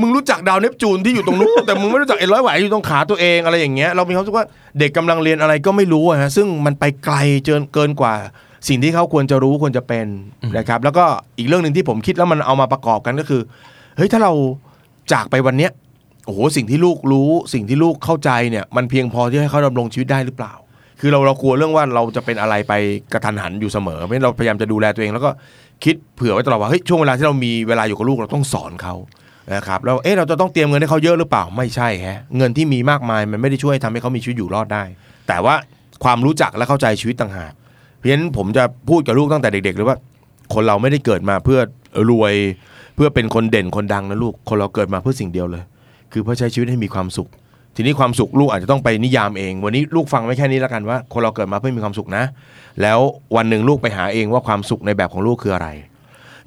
[0.00, 4.46] มึงรู้จักดาวเนปจูนที่อยู่ตรงนู้นแต่มึงไม่รู้จักเอ็นร้อยหวายอยู่ตรงขาตัวเองอะไรอย่างเงี้ยเรามีความรู้สึกว่า
[4.78, 8.14] เด็กกำลังเรียนอะไรก็ไม่รู้อะฮะซึ่งมันไปไกลเกินเกินกว่า
[8.68, 10.06] สิ่งที่เขาควรจะรู้ควรจะเป็น
[10.58, 11.04] นะครับ แล้วก็
[11.38, 13.42] อีกเรื่องหนึ่งที่ผมคิดแล้วมันเอามาประกอบกันก็คือ
[13.96, 14.32] เฮ้ยถ้าเรา
[15.12, 15.70] จากไปวันเนี้ย
[16.26, 20.54] โอ้โหสิ่งที่ลูกรู้ สิ่งที่ลูกเข้าใจเนี่ยมันเพียงพอที่ให้เขาดำรงชีวิตได้หรือเปล่า
[21.00, 22.72] คือเราเรากลัวเรื่องว่าเราจะเป็นอะไรไป
[23.12, 25.30] กระทันหันอยู่เสมอเพราะฉะนั้นเราพยายามจะดูแลตัวเอง แล้วก็
[25.84, 28.94] คิดเผื่อไว้ตลอดว่าเฮ้ยช่วงเวลาที่เรามีเวลาอยู่กับลูกเราต้องสอนเขา
[29.54, 34.84] นะครับแล้วเอ๊ะเราจะต้องเตรียมเงินให้เขาเยอะหรือเปล่าไม่ใช่ฮะเงินที่มีมากมายมันไม่ได้ช่วยทำให้เขามีชีวิตอยู่รอดได้
[35.28, 35.54] แต่ว่า
[36.04, 37.52] ความรู้จักและเข้าใจชีวิตต่างหาก
[38.02, 39.96] เพราะฉะนั้นผมจะพูดกับลูกตั้งแต่เด็กๆเลยว่า
[40.54, 41.60] คนเราไม่ได้เกิดมาเพื่อ
[42.10, 42.34] รวย
[42.94, 45.62] เพื่อเป็นคนเด่นคนดังนะลูก คนเราเกิดมาเพื่อสิ่งเดียวเลย
[46.12, 47.28] คือเพื่อใช้ชีวิตให้มีความสุข
[47.76, 52.24] ทีนี้ความสุขลูกอาจจะต้องไปนิยามเอง วันนี้ลูกฟังไว้แค่นี้แล้วกันว่า คนเราเกิดมาเพื่อมีความสุขนะ
[52.82, 52.98] แล้ว
[53.36, 55.68] วันหนึ่งลูกไปหาเองว่าความสุขในแบบของลูกคืออะไร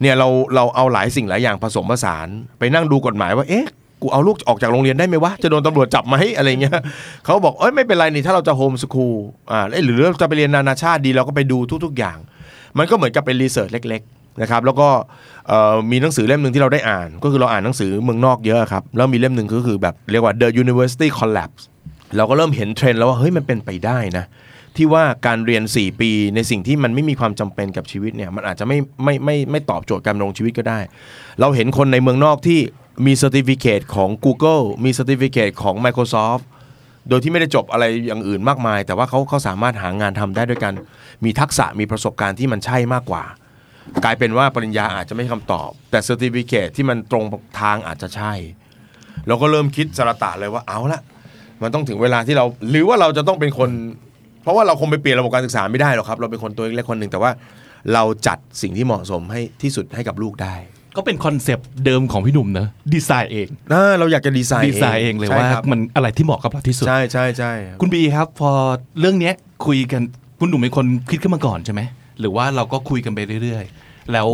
[0.01, 2.27] เนี่ยเราเราเอาหลายสิ่งหลายอย่างผสมผสาน
[2.59, 3.67] ไปนั่งดูกฎหมายว่าเอ๊ะ
[4.01, 6.77] กูเอาลูกออกจากโรงเรียนได้ไหมวะ จะโดนตำรวจจับไหมอะไรเงี้ย
[7.25, 9.15] เขาบอกเอ้ยไม่เป็นไรนี่ถ้าเราจะโฮมสคูล
[9.51, 12.17] อ่าหรือเราจะไปเรียนนานาชาติดีเราก็ไปดูทุก ๆอย่าง
[12.77, 14.87] มันก็เหมือนกับเป็น research เล็กๆนะครับแล้วก็
[15.91, 21.63] มีหนังสือเล่มหนึ่งที่เราได้อ่าน ก็คือเราอ่านหนังสือเมืองนอกเยอะครับแล้วมีเล่มหนึ่งก็คือแบบเรียกว่า The University Collapse
[22.17, 24.25] เราก็เริ่มเห็นเทรนด์แล้วว่าเฮ้ยมันเป็นไปได้นะ
[24.77, 30.79] ที่ว่าการเรียน 4 ปีในสิ่งที่มันไม่มีความจำเป็นกับชีวิตเนี่ยมันอาจจะไม่ไม่ไม่ไม่ตอบโจทย์การดำรงชีวิตก็ได้
[31.39, 32.59] เราเห็นคนในเมืองนอกที่
[33.05, 36.43] มี Certificate ของ Google มี Certificate ของ Microsoft
[37.09, 40.73] โดยที่ไม่ได้จบอะไรอย่างอื่นมากมาย แต่ว่าเขาเขาสามารถหางานทำได้ด้วยกัน
[41.25, 43.23] มีทักษะมีประสบการณ์ที่มันใช่มากกว่า
[44.03, 47.23] กลายเป็นว่าปริญญาอาจจะไม่ใช่คำตอบ แต่ Certificate ที่มันตรง
[47.61, 48.33] ทางอาจจะใช่
[49.27, 51.01] เราก็เริ่มคิดสารตะเลยว่าเอาละ
[51.63, 53.69] มันต้องถึงเวลาที่เรา หรือว่าเราจะต้องเป็นคน
[54.43, 57.31] เพราะว่าเราคงไปเปลี่ยนระบบการศึกษาไม่ได้หรอกครับ เราเป็นคนตัวเล็กคนหนึ่งแต่ว่า
[57.93, 60.55] เราจัดสิ่งที่เหมาะสมให้ที่สุดให้กับลูกได้
[60.97, 68.51] ก็เป็นคอนเซปต์เดิมของพี่หนุ่มเนอะดีไซน์เองนะเราอยากจะดีไซน์ดีไซน์เองเลยใช่ว่าครับมันอะไรที่เหมาะกับเราที่สุดใช่ใช่ใช่คุณบีครับ พอ
[68.99, 69.33] เรื่องเนี้ย
[69.65, 70.01] คุยกัน
[70.39, 71.81] คุณหนุ่มเป็นคนคิดขึ้นมาก่อนใช่ไหม
[72.19, 74.27] หรือว่าเราก็คุยกันไปเรื่อยๆ แล้ว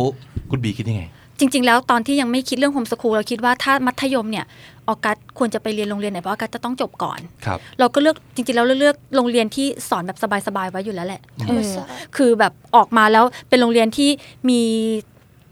[0.50, 1.04] คุณบีคิดยังไง
[1.38, 4.44] จริง ๆ แล้วตอนที่ยังไม่คิดเรื่องโฮมสคูลเราคิดว่าถ้ามัธยมเนี่ย
[4.88, 14.10] ออกัสควรจะไปเรียนโรงเรียนไหนเพราะออกัสจะต้องจบก่อนครับเราก็เลือกจริงๆแล้วเราเลือกโรงเรียนที่สอนแบบสบายๆไว้อยู่แล้วแหละธรรมศาสตร์เออคือแบบออกมาแล้วเป็นโรงเรียนที่
[14.48, 14.60] มี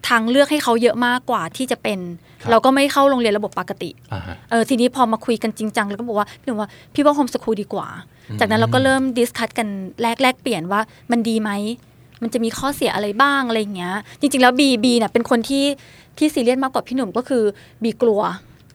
[0.08, 1.98] ทางเลือกให้เขาเยอะมากกว่าที่จะเป็น
[2.42, 7.88] ครับเราก็ไม่เข้าโรงเรียนระบบปกติอ่าฮะเออทีนี้พอมาคุยกันจริงจังเราก็บอกว่าพี่หนุ่มว่าพี่ว่า homeschool ดีกว่า
[8.40, 9.68] จากนั้นเราก็เริ่ม discuss กัน
[10.02, 11.50] แลกแลกเปลี่ยนว่ามันดีไหม
[12.22, 15.64] มันจะมีข้อเสียอะไรบ้างอะไรอย่างเงี้ย จริง ๆ แล้วบีบีเนี่ยเป็นคนที่
[16.18, 17.42] ที่ซีเรียสมากกว่าพี่หนุ่มก็คือ
[17.82, 18.20] บีกลัว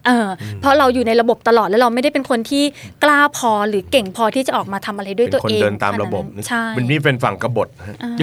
[0.07, 0.29] เอออ
[0.61, 2.63] เพราะเราอยู่ในระบบตลอดแล้วเราไม่ได้เป็นคนที่
[3.03, 8.13] กล้าพอหรือเก่งพอที่จะออกมาทำอะไรด้วยเป็นตัวคนเองเดินตามระบบขนาดนั้นใช่มันนี่เป็นฝั่งกบฏฮะอ่า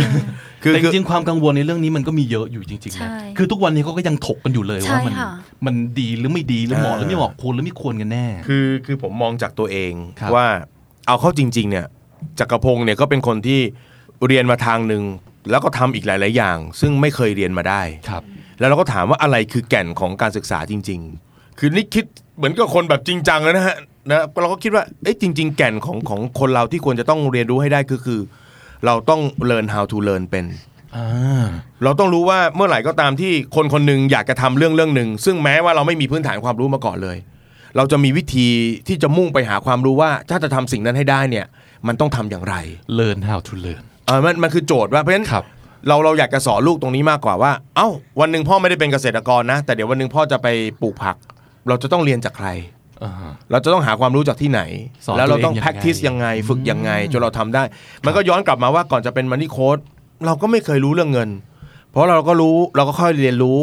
[0.63, 5.31] คือแต่จคือริงๆความกังวลในเรื่องนี้มันก็มีเยอะอยู่จริงๆใช่นะคือทุกวันนี้เขาก็ยังถกกันอยู่เลยใช่ว่ามันค่ะ
[5.67, 10.47] มันดีหรือไม่ดีหรือเหมาะอ่าหรือไม่เหมาะควรหรือไม่ควรกันแน่ คือคือผมมองจากตัวเองครับว่า
[11.07, 11.87] เอาเข้าจริง ๆ เนี่ย
[12.39, 13.61] จักรพงศ์เนี่ยก็เป็นคนที่
[14.27, 15.03] เรียนมาทางหนึ่ง
[15.51, 18.23] แล้วก็ทำอีกหลาย ๆ อย่าง ซึ่งไม่เคยเรียนมาได้ครับ
[18.59, 22.05] แล้วเราก็ถามว่าอะไรคือแก่นของการศึกษาจริง ๆ คือนี่คิด
[22.37, 23.77] เหมือนกับคนแบบจริงจังเลยนะฮะ
[24.11, 28.21] นะเราก็คิดว่าเอ้ยจริง ๆ แก่นของของคนเราที่ควรจะต้องเรียนรู้ให้ได้คือคือ
[28.87, 30.45] เราต้อง learn how to learn เป็น
[30.97, 31.47] อ่า
[31.85, 37.17] เราต้องรู้ว่าเมื่อไหร่ก็ตามที่คนคนหนึ่งอยากจะทำเรื่องเรื่องหนึ่งซึ่งแม้ว่าเราไม่มีพื้นฐานความรู้มาก่อนเลย
[37.77, 38.49] เราจะมีวิธี
[38.89, 41.47] ที่จะมุ่งไปหาความรู้ว่าถ้าจะทำสิ่งนั้นให้ได้เนี่ย
[41.87, 42.55] มันต้องทำอย่างไร
[42.99, 45.45] learn how to learn เออมันมันคือโจทย์ว่าเพราะฉะนั้นครับ
[45.89, 47.89] เราเราอยากจะสอนลูกตรงนี้มากกว่าว่า เอ้า
[48.21, 50.49] วันหนึ่งพ่อไม่ได้เป็นเกษตรกรนะ แต่เดี๋ยววันหนึ่งพ่อจะไป
[50.83, 51.17] ปลูกผัก
[51.69, 52.49] เราจะต้องเรียนจากใคร
[53.03, 54.63] อ่าฮะเราจะต้องหาความรู้จากที่ไหน
[55.07, 57.63] สอนแล้วเราต้องตัวเองยังไง practice ยังไง ฝึกยังไงจนเราทำได้
[58.07, 59.79] มันก็ย้อนกลับมาว่าก่อนจะเป็นมันนี่โค้ด
[60.27, 61.31] เราก็ไม่เคยรู้เรื่องเงิน
[61.91, 63.59] เพราะเราก็รู้เราก็ค่อยเรียนรู้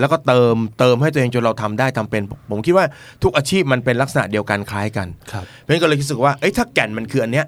[0.00, 2.86] แล้วก็เติมเติมให้ตัวเองจนเราทำได้ทำเป็น ผมคิดว่า
[3.22, 7.46] ทุกอาชีพมันเป็นลักษณะเดียวกันคล้ายกันครับเพราะฉะนั้นก็เลยคิดสึกว่าเอ้ยถ้าแก่นมันคืออันเนี้ย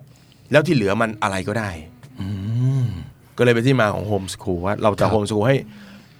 [0.53, 1.71] แล้วที่เหลือมันอะไรก็ได้
[2.21, 2.29] อื
[2.83, 2.85] ม
[3.39, 5.55] ก็เลยเป็นที่มาของโฮมส o ูลว่าเราจะครับโฮมส o ูลให้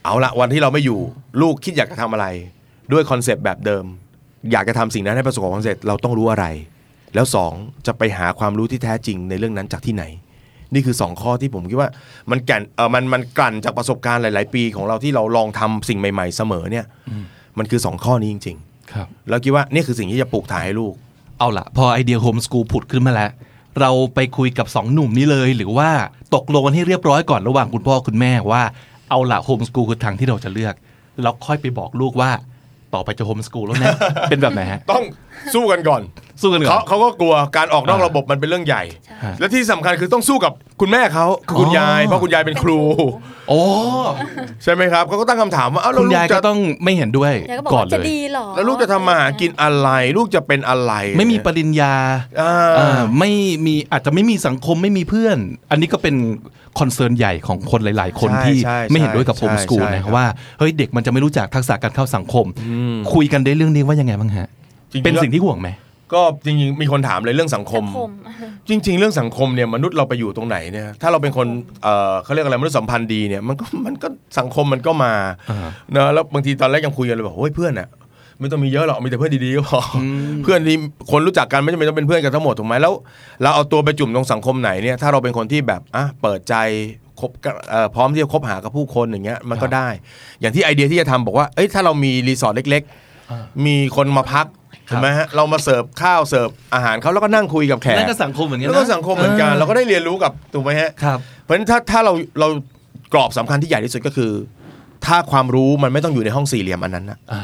[0.05, 1.01] เอาละวันที่เราไม่อยู่
[1.41, 2.27] ลูกคิดอยากจะทำอะไร
[2.93, 3.85] ด้วย concept แบบเดิม
[4.53, 6.47] อยากจะทำสิ่งนั้นให้ประสบความสำเร็จเราต้องรู้อะไร
[7.15, 7.53] แล้วสอง
[7.87, 10.05] จะไปหาความรู้ที่แท้จริงในเรื่องนั้นจากที่ไหน
[10.75, 11.91] นี่คือสองข้อที่ผมคิดว่า
[12.31, 16.85] มันแก่นเออมันมันกลั่นจากประสบการณ์หลาย ๆ ปีของเราที่เราลองทำสิ่งใหม่ ๆ เสมอเนี่ย
[17.59, 18.57] มันคือสองข้อนี้จริง
[18.93, 20.95] ครับๆแล้วคิดว่านี่คือสิ่งที่จะปลูกถ่ายให้ลูก
[21.39, 23.31] เอาละพอ idea homeschool ผุดขึ้นมาแล้ว
[23.81, 25.91] เราไปคุยกับสองหนุ่มนี้เลย หรือว่า
[26.35, 28.63] ตกลงกันให้เรียบร้อยก่อนระหว่างคุณพ่อคุณแม่ว่า
[29.11, 30.75] เอาละโฮมสกูลคือทางที่เราจะเลือก
[31.23, 32.31] แล้วค่อยไปบอกลูกว่า
[32.95, 33.95] ต่อไปจะโฮมสกูลแล้วนะ
[34.31, 35.05] เป็นแบบไหนฮะ ต้อง
[35.55, 36.03] สู้กันก่อน
[36.43, 38.83] สู้กันก่เขาอนเขาก็กลัวการออกนอกอ่าระบบมันเป็นเรื่องใหญ่
[39.25, 42.79] ฮะและที่สำคัญคือต้องสู้กับคุณแม่เขาคือคุณอ๋อยาย เพราะคุณยายเป็นครู
[43.49, 43.61] โอ้
[44.63, 51.95] ใช่ไหมครับเขาก็ตั้งคำถามว่าเอ้าแล้วคุณลูกยายจะก็ต้องไม่เห็นด้วยยายก็บอกก่อนว่าเลจะยดีเหรอแล้วลูกจะทำมาหากินอะไร ลูกจะเป็นอะไร ไม่มีปริญญา
[52.41, 53.31] อ่าเอ่อไม่
[53.67, 55.39] มีอาจจะไม่มีสังคมไม่มีเพื่อน
[55.71, 56.15] อันนี้ก็เป็น
[56.79, 60.27] คอนเซิร์นใหญ่ของคนหลาย ๆ คนใช่ที่ใช่ไม่เห็นด้วยกับใช่โฮมสกูลใช่นะครับว่า
[60.59, 64.49] เฮ้ยเด็กมันจะไม่รู้จักทักษะการเข้าสังคมอืมคุยกันได้เรื่องนี้ว่ายังไงบ้างฮะ
[64.93, 65.71] จริงๆเป็นก็สิ่งที่ห่วงไหม
[66.15, 68.11] ก็จริงๆมีคนถามเลยเรื่องสังคมสังคม
[68.69, 71.47] จริง ๆ เรื่องสังคมเนี่ยมนุษย์เราไปอยู่ตรงไหนเนี่ยถ้าเราเป็นคน
[71.83, 74.09] เอ่อเขาเรียกอะไรมนุษยสัมพันธ์ดีเนี่ยมันก็มันก็
[74.39, 75.13] สังคมมันก็มา
[75.51, 77.89] อ่าเนอะแล้วบางทีตอนแรกยังคุยกันเลยบอกโอ้ยเพื่อนอะ
[78.41, 79.99] ไม่ต้องมีเยอะหรอกมีแต่เพื่อนดีๆก็พออ
[80.43, 80.77] เพื่อนที่
[81.11, 82.93] คนรู้จักกันไม่จำเป็นต้องเป็นเพื่อนกันทั้งหมดถูกไหมแล้ว
[83.43, 86.55] เราเอาตัวไปจุ่มตรงสังคมไหนเนี่ยถ้าเราเป็นคนที่แบบอะเปิดใจ
[87.21, 89.89] คบกับเอ่อพร้อมที่จะคบหากับผู้คนอย่างเงี้ยมันก็ได้
[90.41, 92.83] อย่างที่ไอเดียที่จะทำบอกว่าเอ้ยถ้าเรามีรีสอร์ทเล็ก
[93.25, 94.47] ๆ มีคนมาพัก
[94.91, 102.49] ถูกไหมฮะเรามาเสิร์ฟข้าวเสิร์ฟอาหารเขาแล้วก็นั่งคุยกับแขกนั่นก็สังคมเหมือนกันแล้วนะก็สังคมเหมือนกันเราก็ได้เรียนรู้กับถูกไหมฮะครับเพราะฉะนั้นถ้าถ้าเราเรา
[103.13, 104.31] กรอบสำคัญที่ใหญ่ที่สุดก็คือ
[105.07, 107.41] ถ้าความรู้มันไม่ต้องอยู่ในห้องสี่เหลี่ยมอันนั้นนะอ่า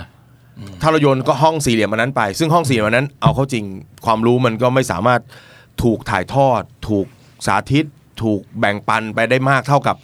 [0.82, 3.64] ถ้าเราโยนก็ห้องสี่เหลี่ยมอันนั้นไป ซึ่งห้องสี่เหลี่ยมอันนั้น เอาเข้าจริง
[4.06, 5.20] ความรู้มันก็ไม่สามารถ
[5.82, 7.06] ถูกถ่ายทอด ถูก
[7.46, 7.84] สาธิต
[8.22, 9.96] ถูกแบ่งปันไปได้มากเท่ากับ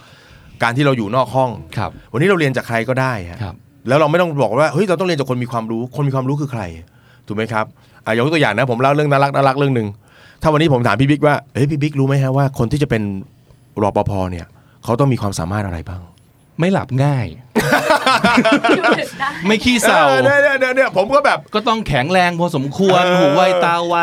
[0.63, 3.55] การที่เราอยู่นอกห้องครับ วันนี้เราเรียนจากใครก็ได้ฮะครับ
[3.89, 6.63] แล้วเราไม่ต้องบอกว่าเฮ้ยเราต้องเรียนจากคนมีความรู้ คนมีความรู้คือใคร
[7.27, 7.65] ถูกไหมครับ
[8.05, 9.89] อะยกตัวอย่างนะผมเล่าเรื่องน่ารักน่ารักเรื่องหนึ่ง
[10.43, 13.03] ถ้าวันนี้ผมถามพี่บิ๊กว่าเฮ้ยพี่บิ๊กรู้ไหมฮะว่าคนที่จะเป็น
[13.83, 14.47] รปภเนี่ย
[14.85, 16.01] เขาต้องมีความสามารถอะไรบ้าง
[16.61, 17.27] ไม่หลับง่าย
[19.47, 23.97] ไม่ขี้เศร้าออเนี่ยเนี่ยเนี่ยเนี่ยผมก็แบบ ก็ต้องแข็งแรงพอสมควร เออ หูไวตาไว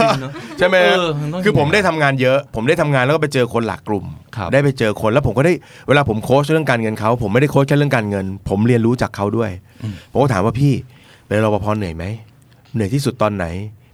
[0.00, 5.52] จริงเนอะ ใช่ไหมเออมันต้องคือผมได้ทำงานเยอะ ผมได้ทำงานแล้วก็ไปเจอคนหลากกลุ่ม ครับ ได้ไปเจอคนแล้วผมก็ได้
[5.88, 9.50] เวลาผมโค้ชเรื่องการเงินเขาผมไม่ได้โค้ชแค่เรื่องการเงิน ผมเรียนรู้จากเขาด้วย
[10.12, 10.72] ผมก็ถามว่าพี่
[11.26, 12.04] เป็นรปภเหนื่อยไหม
[12.74, 13.46] เหนื่อยที่สุดตอนไหน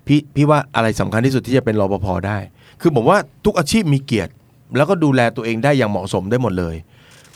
[0.06, 2.38] พี่พี่ว่าอะไรสำคัญที่สุดที่จะเป็นรปภได้
[2.80, 4.32] คือผมว่าทุกอาชีพมีเกียรติ
[4.76, 6.76] แล้วก็ดูแลตัวเองได้อย่างเหมาะสมได้หมดเลย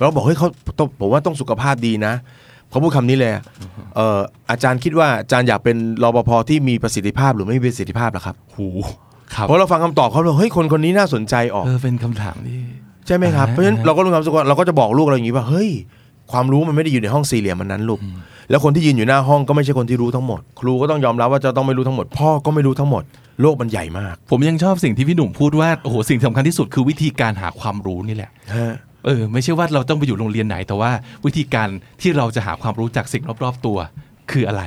[0.01, 2.15] เราบอกเฮ้ยเขาต้องผมว่าต้องสุขภาพดีนะ
[2.71, 3.43] เขาพูดคำนี้เลยอะ
[3.95, 8.69] เอ่ออาจารย์คิดว่าอาจารย์อยากเป็นรปภที่มีประสิทธิภาพหรือไม่มีประสิทธิภาพล่ะครับหู
[9.35, 12.61] ครับเพราะเราฟังคำตอบเขาเราเฮ้ยคนคนนี้น่าสนใจออกเออเป็นคำถามที่
[13.07, 15.71] ใช่ไหมครับอ่าเพราะฉะนั้นเราก็รู้ความรู้สึกว่าเราก็จะบอกลูกเราอย่างนี้ว่าเฮ้ย
[16.33, 18.01] ความรู้มันไม่ได้อยู่ในห้องสี่เหลี่ยมมันนั้นลูก
[18.51, 23.03] แล้วคนที่ยืนอยู่หน้าห้องก็ไม่ใช่คนที่รู้ทั้งหมด ครูก็ต้องยอมรับว่าจะต้องไม่รู้ทั้งหมด พ่อก็ไม่รู้ทั้งหมด
[23.43, 30.91] โลกมันใหญ่มาก ผมยังชอบสิ่งที่พี่หนุ่มพูดว่าโอ้โหสิ่งสำคัญที่สุดคือวิธีการหาความรู้นี่แหละฮะ เออไม่ใช่ว่าเราต้องไปอยู่โรงเรียนไหน แต่ว่า
[31.25, 31.69] วิธีการ
[32.01, 33.79] ที่เราจะหาความรู้จากสิ่งรอบๆตัว
[34.31, 34.63] คืออะไร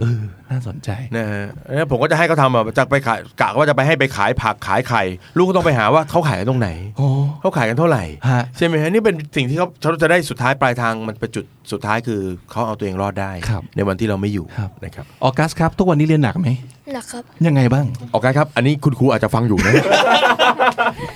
[0.00, 5.02] เออน่าสนใจนะฮะแล้วผมก็จะให้เขาทำแบบจะไปขายกะว่าจะไปให้ไปขายผักขายไข่
[5.36, 7.06] ลูกก็ต้องไปหาว่าเขาขายกันตรงไหนโอ้
[7.40, 16.48] เขาขายกันเท่าไหร่ฮะใช่ไหมฮะนี่เป็นสิ่งที่เขาเขาจะได้สุดท้ายปลายทางมันเป็นจุดสุดท้ายคือเขาเอาตัวเองรอดได้ ครับในวันที่เราไม่อยู่ครับ นะครับ ออกัสครับ ทุกวันนี้เรียนหนักไหม
[16.94, 19.72] หนักครับ ยังไงบ้าง ออกกันครับ อันนี้คุณครูอาจจะฟังอยู่นะ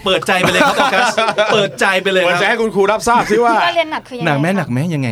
[0.04, 1.08] เปิดใจไปเลยครับออกัส
[1.52, 5.10] เปิดใจไปเลยควรคจะรับให้คุณครูรับทราบซิว่าว่าเรียนหนักคือยังไงหนักไหมคะหนักไหมยังไง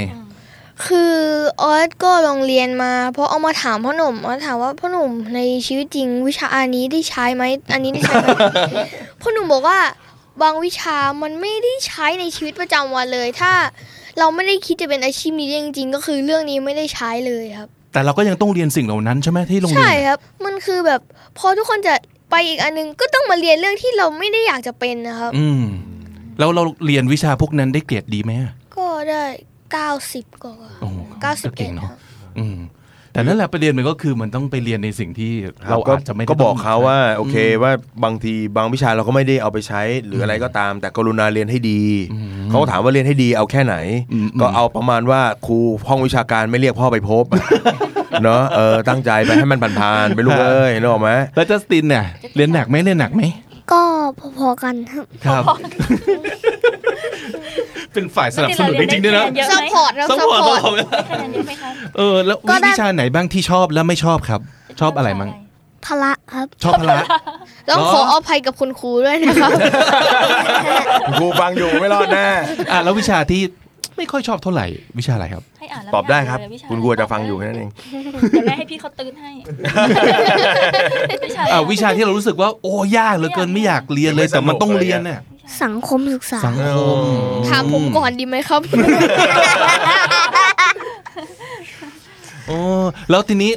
[0.86, 1.14] คือ
[1.62, 8.28] ออสก็ลองเรียนมาเพราะเอามาถามพ่อหนุ่มเอาถามว่าพ่อหนุ่มในชีวิตจริง วิชาอันนี้ได้ใช้ไหมอันนี้ได้ใช้ไหม
[9.20, 9.78] พ่อหนุ่มบอกว่า
[10.42, 13.52] บางวิชามันไม่ได้ใช้ในชีวิตประจำวันเลย ถ้า
[14.18, 21.00] เราไม่ได้คิดจะเป็นอาชีพนี้จริงๆ ก็คือเรื่องนี้ไม่ได้ใช้เลยครับ แต่เราก็ยังต้องเรียนสิ่งเหล่านั้นใช่ไหมที่โรงเรียใช่นครับ มันคือแบบ
[21.38, 21.94] พอทุกคนจะ
[22.30, 25.62] ไปอีกอันนึงก็ต้องมาเรียนเรื่องที่เราไม่ได้อยากจะเป็นนะครับ อืม
[26.38, 29.24] แล้วเราเรียนวิชาพวกนั้นได้เกรดดีไหมอะก็ได้
[29.76, 31.90] 90กว่าโอ้โหเก้าสิบก็เก่งเอ็ดเนาะ
[32.38, 32.59] อืม
[33.12, 35.33] แต่นั่นแหละประเด็นมันก็คือมันต้องไปเรียนในสิ่งที่
[35.70, 37.72] เราก็อาจจะไม่ได้ก็บอกเขาว่าต้องโอเคว่า
[38.04, 41.83] บางทีบางวิชาเราก็ไม่ได้เอาไปใช้หรืออะไรก็ตาม แต่กรุณาเรียนให้ดี
[42.50, 43.76] เขาก็ถามว่าเรียนให้ดีเอาแค่ไหน
[44.12, 47.24] อืมก็เอาประมาณว่าครูห้องวิชาการไม่เรียกพ่อไปพบ
[48.24, 52.04] เนาะเออตั้งใจไปให้มันผ่านๆไปลูกเอ้ยนึกออกไหมแล้วจัสตินเนี่ย
[52.37, 53.22] เรียนหนักไหมเรียนหนักไหม
[53.72, 53.83] ก็
[54.38, 55.44] พอๆกันครับครับ
[57.94, 60.72] เป็นฝ่ายสนับสนุนจริงๆด้วยนะเยอะซัพไหมพอร์ตครับซัซัพพพอร์ตพอร์ตเรา
[61.11, 64.40] คะแนนเยอะไหมคะเออแล้วก็ได้วิชาไหนบ้างที่ชอบและไม่ชอบครับ
[64.81, 65.31] ชอบอะไรมั้ง
[65.87, 66.98] พละครับ ชอบพละ
[67.68, 69.51] ต้องเหรอขออภัยกับคุณครูด้วยนะครับ
[71.20, 72.29] ครูฟังอยู่ไม่รอดแน่
[72.72, 73.42] อะแล้ววิชาที่
[73.96, 74.66] ไม่ค่อยชอบเท่าไหร่
[74.98, 77.70] วิชาอะไรครับให้อ่านแล้วตอบได้ครับม่านเลยวิชาคุณครูจะฟังอยู่แค่นั้นเอง
[78.31, 79.31] เดี๋ยวแม่ให้พี่เขาตื้นให้
[81.24, 85.20] วิชาอะวิชาที่เรารู้สึกว่าโอ้ยากเหลือเกินไม่อยากเรียนเลยแต่มันต้องเรียนน่ะ
[85.62, 86.96] สังคมศึกษาสังคม
[87.48, 88.62] ถามผมก่อนดีไหมครับ
[92.46, 92.58] โอ้
[93.11, 93.52] แล้วทีนี้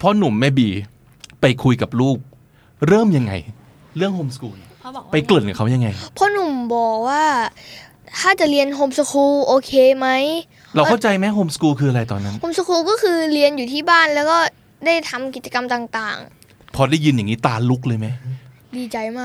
[0.00, 0.68] พ่อหนุ่มแม่บี
[1.40, 2.16] ไปคุยกับลูก
[2.88, 3.32] เริ่มยังไง
[3.96, 7.24] เรื่อง homeschool เขาบอกว่าไปเกริ่นกับเขายังไงพ่อหนุ่มบอกว่า
[8.20, 10.08] ถ้าจะเรียน homeschool โอเคไหม
[10.74, 14.38] เราเข้าใจไหมโฮมสกูลคืออะไรตอนนั้นโฮมสคูลก็คือเรียนอยู่ที่บ้านแล้วก็
[14.86, 16.18] ได้ทำกิจกรรมต่าง
[16.76, 18.39] พอได้ยินอย่างนี้ตาลุกเลยไหมๆ
[18.76, 19.24] ดีใจมาก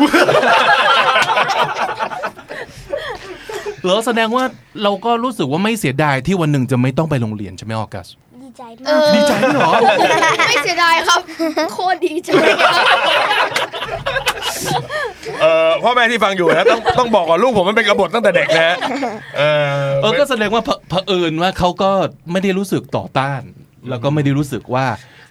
[3.83, 4.43] เหรอแสดงว่า
[4.83, 8.07] เราก็รู้สึกว่าไม่เสียดายที่วันหนึ่งจะไม่ต้องไปโรงเรียนใช่ไหมออกัส
[8.43, 9.71] ดีใจเอมากอดีใจด้วยเหรอ
[10.49, 11.21] ไม่เสียดายครับ
[11.73, 12.29] โคตรดีใจ
[12.61, 12.85] ครับ
[15.41, 18.75] เอ่อพ่อแม่ที่ฟังอยู่นะต้องต้องบอกก่อนลูกผมมันเป็นกบฏตั้งแต่เด็กนะฮะ
[19.37, 21.91] เออเออก็แสดงว่าเผเผอิญว่าเขาก็
[22.31, 23.41] ไม่ได้รู้สึกต่อต้าน
[23.89, 24.85] แล้วก็ไม่ได้รู้สึกว่า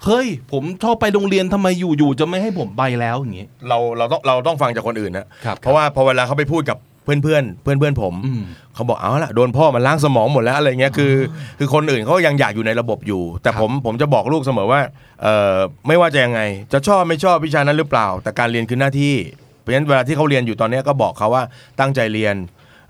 [0.07, 8.43] เฮ้ย ผมชอบไปโรงเรียนทำไมอยู่ๆจะไม่ให้ผมไปแล้วอย่างงี้เราเราต้องเราต้องฟังจากคนอื่นนะครับครับเพราะว่าพอเวลาเขาไปพูดกับเพื่อนเพื่อนเพื่อนเพื่อนๆผมอืม
[8.75, 11.13] เขาบอกเอาละโดนพ่อมันล้างสมองหมดแล้วอะไรเงี้ยคือ
[11.59, 14.81] คือคนอื่นเขายังอยากอยู่ในระบบอยู่ แต่ผมผมจะบอกลูกเสมอว่า
[15.23, 15.57] เอ่อ
[15.89, 16.41] ไม่ว่าจะยังไง
[16.73, 19.15] จะชอบไม่ชอบวิชานั้นหรือเปล่า แต่การเรียนคือหน้าที่
[19.61, 21.43] เพราะฉะนั้นเวลาที่เขาเรียนอยู่ตอนเนี้ยก็บอกเขาว่า
[21.81, 22.35] ตั้งใจเรียน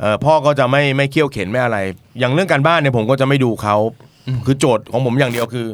[0.01, 1.79] เอ่อพ่อก็จะไม่ไม่เคี่ยวเข็นไม่อะไร
[2.19, 3.77] อย่างเรื่องการบ้านเนี่ยผมก็จะไม่ดูเขา
[4.47, 5.67] คือโจทย์ของผมอย่างเดียวคือ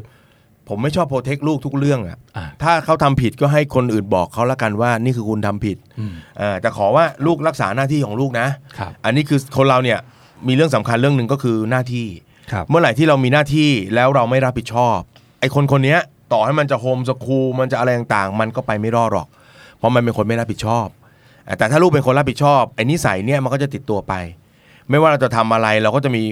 [0.71, 8.47] ผมไม่ชอบโปรเทคลูกทุกเรื่องอะอ่าถ้าเขาทำผิดก็ให้คนอื่นบอกเขาละกันว่านี่คือคุณทำผิดอืมเอ่อแต่ขอว่าลูกรักษาหน้าที่ของลูกนะ
[8.79, 9.99] ครับอันนี้คือคนเราเนี่ย
[10.49, 12.07] มีเรื่องสำคัญเรื่องหนึ่งก็คือหน้าที่
[12.53, 14.99] ครับเมื่อไหร่ที่เรามีหน้าที่แล้วเราไม่รับผิดชอบ
[15.41, 16.01] ไอ้คนคนเนี้ย
[16.33, 19.29] ต่อให้มันจะโฮมสคูลมันจะอะไรต่างๆ มันก็ไปไม่รอดหรอก
[19.79, 20.87] เพราะมันเป็นคนไม่รับผิดชอบ
[21.45, 24.15] เอ่อแต่ถ้าลูกเป็นคนรับผิดชอบไอ้นิสัยเนี่ยมันก็จะติดตัวไป
[24.91, 26.23] ไม่ว่าเราจะทำอะไรเราก็จะมี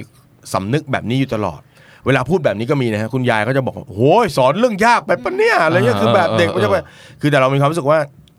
[0.53, 1.61] สำนึกแบบนี้อยู่ตลอด
[2.07, 6.77] เวลาพูดแบบนี้ก็มีนะฮะคุณยายก็จะบอกว่าโอ้ยสอนเรื่องยากไปปะเนี่ยอะไรเงี้ยคือแบบเด็กมันจะไป
[7.21, 7.99] คือแต่เรามีความรู้สึกว่า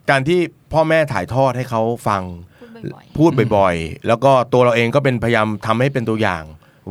[0.10, 0.40] การที่
[0.74, 2.22] พ่อแม่ถ่ายทอดให้เขาฟัง
[3.18, 6.44] พูดบ่อยๆ แล้วก็ตัวเราเองก็เป็นพยายามทำให้เป็นตัวอย่าง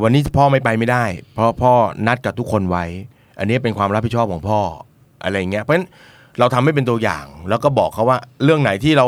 [0.02, 1.04] วันนี้พ่อไม่ไปไม่ได้
[1.34, 1.72] เพราะพ่อ
[2.06, 2.84] นัดกับทุกคนไว้
[3.38, 4.60] อันนี้เป็นความรับผิดชอบของพ่อ
[5.22, 5.88] อะไรอย่างเงี้ยเพราะฉะนั้น
[6.38, 9.06] เราทำให้เป็นตัวอย่าง แล้วก็บอกเขาว่าเรื่องไหนที่เรา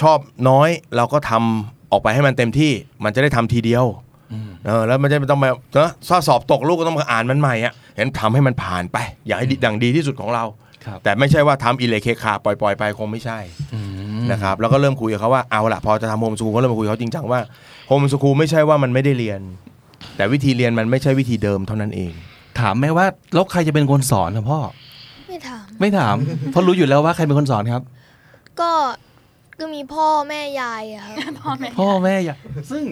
[0.00, 2.72] ชอบน้อยเราก็ทำออกไปให้มันเต็มที่
[3.04, 3.84] มันจะได้ทำทีเดียว
[4.66, 10.44] เออแล้วมันจะไม่ต้องมาเนอะถ้าสอบตกลูกก็ต้องมาอ่านมันใหม่อะเห็นทำให้มันผ่านไป อย่าให้ดีดังดีที่สุดของเรา
[10.84, 13.38] ครับแต่ไม่ใช่ว่าทำอิเลเคคาปล่อยๆไปคงไม่ใช่
[13.74, 13.80] อื
[14.20, 17.40] มนะครับแล้วก็เริ่มคุยกับเขาว่าเอาละพอจะทำโฮมสกูลก็เริ่มมาคุยกับเขาจริงจังว่า
[17.88, 19.40] โฮมสกูลไม่ใช่ว่ามันไม่ได้เรียน
[20.16, 22.12] แต่วิธีเรียนมันไม่ใช่วิธีเดิมเท่านั้นเอง
[22.60, 24.58] ถามแม่ว่าแล้วใครจะเป็นคนสอนนะพ่อ
[25.28, 26.16] ไม่ถามไม่ถาม
[26.50, 27.82] เพราะรู้อยู่แล้วว่าใครเป็นคนสอนครับ
[28.60, 28.70] ก็
[29.60, 32.36] ก็มีพ่อแม่ยายอะครับพ่อแม่พ่อแม่อย่า
[32.70, 32.84] ซึ่ง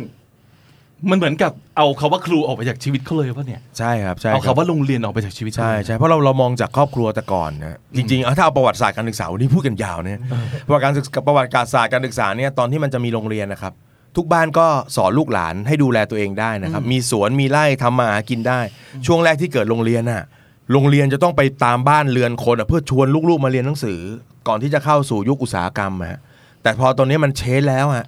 [1.10, 10.20] มันเหมือนกับเอาคาว่าครูออกไปจากชีวิตเขาเลยป่ะเนี่ยใช่ครับใช่เอาครับคาว่าโรงเรียนออกไปจากชีวิตเขาใช่เลยใช่เพราะเราเรามองจากครอบครัวแต่ก่อนนะจริงๆเอาถ้าเอาประวัติศาสตร์การศึกษาวันนี้พูดกันยาวเนี่ย
[10.66, 13.72] ประวัติการศึกษาประวัติศาสตร์การศึกษาเนี่ยตอนที่มันจะมีโรงเรียนนะครับ
[14.16, 18.60] ทุกบ้านก็สอนลูกหลานให้ดูแลตัวเองได้นะครับ มีสวนมีไร่ทำมาหากินได้
[19.06, 20.24] ช่วงแรกที่เกิดโรงเรียนน่ะ
[20.72, 24.00] โรงเรียนจะต้องไปตามบ้านเรือนคนอะเพื่อชวนลูกๆมาเรียนหนังสือ
[24.48, 26.20] ก่อนที่จะเข้าสู่ยุคอุตสาหกรรมอะฮะ
[26.62, 28.06] แต่พอตอนนี้มันเชนแล้วฮะ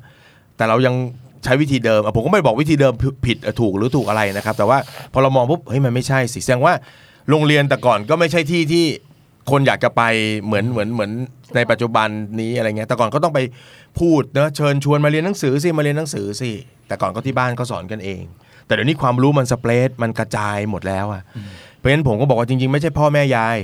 [0.57, 0.95] แต่เรายัง
[1.45, 2.95] ใช้วิธีเดิมอะผมก็ไม่ได้บอกวิธีเดิม
[3.27, 4.79] ผิดอะถูกหรือถูกอะไรนะครับ แต่ว่า
[5.13, 6.75] พอเรามองปุ๊บเฮ้ยมันไม่ใช่สิแสดงว่า
[7.31, 8.85] โรงเรียนแต่ก่อนก็ไม่ใช่ที่ที่
[9.51, 10.03] คนอยากจะไป
[10.45, 11.11] เหมือนเหมือนเหมือน
[11.57, 12.09] ในปัจจุบัน
[12.41, 13.41] นี้อะไรเงี้ยแต่ก่อนก็ต้องไป
[14.01, 16.51] พูดเนอะเชิญชวนมาเรียนหนังสือสิมาเรียนหนังสือสิ
[16.89, 18.23] แต่ก่อนก็ที่บ้านก็สอนกันเอง
[18.67, 21.23] แต่เดี๋ยวนี้ความรู้มัน spread มันกระจายหมดแล้วอะ
[21.77, 23.59] เพราะฉะนั้นผมก็บอกว่าจริง ๆ ไม่ใช่พ่อแม่ยาย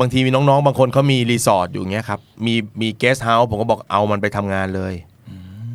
[0.00, 4.94] บางทีมีน้องๆ บางคนเขามีรีสอร์ทอยู่อย่างเงี้ยครับมีมี guesthouse ผมก็บอกเอามันไปทำงานเลย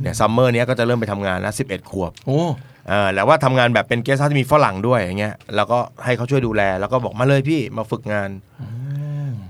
[0.01, 2.41] เนี่ย summer เนี้ยก็จะเริ่มไปทำงานแล้ว11ขวบโอ้
[2.89, 8.29] เออแล้วว่าทำงานแบบเป็น guest ที่มีฝรั่งด้วยอย่างเงี้ยแล้วก็ให้เขาช่วยดูแล แล้วก็บอกมาเลยพี่มาฝึกงาน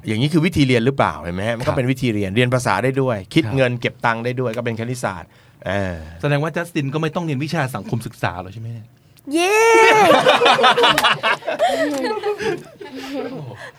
[0.08, 5.30] อย่างนี้คือวิธีเรียนหรือเปล่าเห็นไหมฮะมันก็เป็นครับวิธีเรียนเรียนภาษาได้ด้วย คิดครับเงินเก็บตังค์ได้ด้วยก็เป็นคณิตศาสตร์
[5.66, 8.88] เออแสดงว่าจัสตินก็ไม่ต้องเรียนวิชาสังคมศึกษาหรอกใช่ไหมเนี่ย
[9.34, 9.54] เย้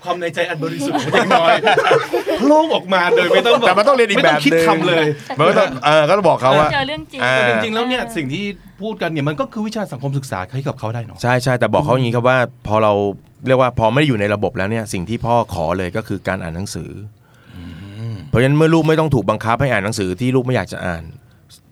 [0.05, 1.55] ความในใจอันบริสุทธิ์ของเด็กน้อย
[2.47, 5.05] โล่งออกมาโดยไม่ต้องแต่มันต้องเรียนอีกไม่แบต้อบงคิดหนึ่งคำเลย
[5.39, 8.45] มันก็ต้องเออก็ต้องบอกเขาว่าเจอเรื่องจริงอ่าจริงๆแล้วเนี่ยสิ่งที่
[8.81, 12.93] พูดกันเนี่ยมันก็คือวิชาสังคมศึกษาให้กับเขาได้เนาะใช่ใช่แต่บอกเขาอย่างนี้ครับว่า พอเรา
[13.47, 16.91] เรียกว่าพอไม่ได้อยู่ในระบบแล้วเนี่ยสิ่งที่พ่อขอเลยก็คือการอ่านหนังสือ
[17.57, 17.59] อ
[18.29, 21.03] เพราะฉะนั้นเมื่อลูกไม่ต้องถูกบังคับให้อ่านหนังสือที่ลูกไม่อยากจะอ่าน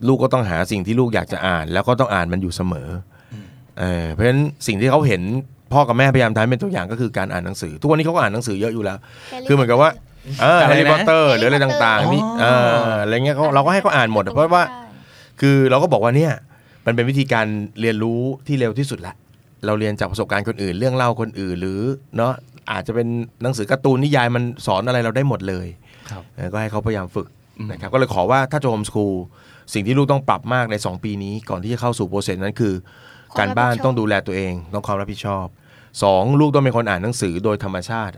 [0.08, 3.17] ลูกก็ต้องหาสิ่งที่ลูกอยากจะอ่าน แล้วก็ต้องอ่านมันอยู่เสมออ
[3.80, 5.22] เออเพราะฉะนั้นสิ่งที่เขาเห็น
[5.72, 8.98] พ่อกับแม่พยายามทำให้เป็นตัวอย่างก็คือการอ่านหนังสือ ทุกวันนี้เขาก็อ่านหนังสือเยอะอยู่แล้ว
[9.46, 9.90] คือเหมือนกับว่า
[10.40, 12.44] เอออะไรแฮร์รี่นะพอตเตอร์หรืออะไรต่างๆนี่อ๋อเอ
[12.88, 14.64] ออะไรเงี้ยเขาเราก็ให้เขาอ่านหมดอะเพราะว่า
[15.40, 16.32] คือเราก็บอกว่าเนี่ย
[16.86, 17.46] มันเป็นวิธีการ
[17.80, 19.14] เรียนรู้ที่เร็วที่สุดละ
[19.66, 21.80] เราเรียนจากประสบการณ์คนอื่น เรื่องเล่าคนอื่น หรือ
[22.16, 22.32] เนาะ
[22.70, 23.08] อาจจะเป็น
[23.42, 25.66] หนังสือการ์ตูนนิยายมันสอนอะไรเราได้หมดเลย
[26.10, 29.14] ครับ เออก็ให้เขาพยายามฝึกอืมนะครับก็เลยขอว่าถ้าจะ homeschool
[29.74, 32.74] สิ่งที่ลูกต้องปรับมากใน 2 ปีนี้ ก่อนที่จะเข้าสู่ process นั้นคือ
[33.38, 35.46] การบ้านต้องดูแลตัวเอง ต้องความรับผิดชอบ
[36.02, 38.14] สองลูกต้องเป็นคนอ่านหนังสือโดยธรรมชาติ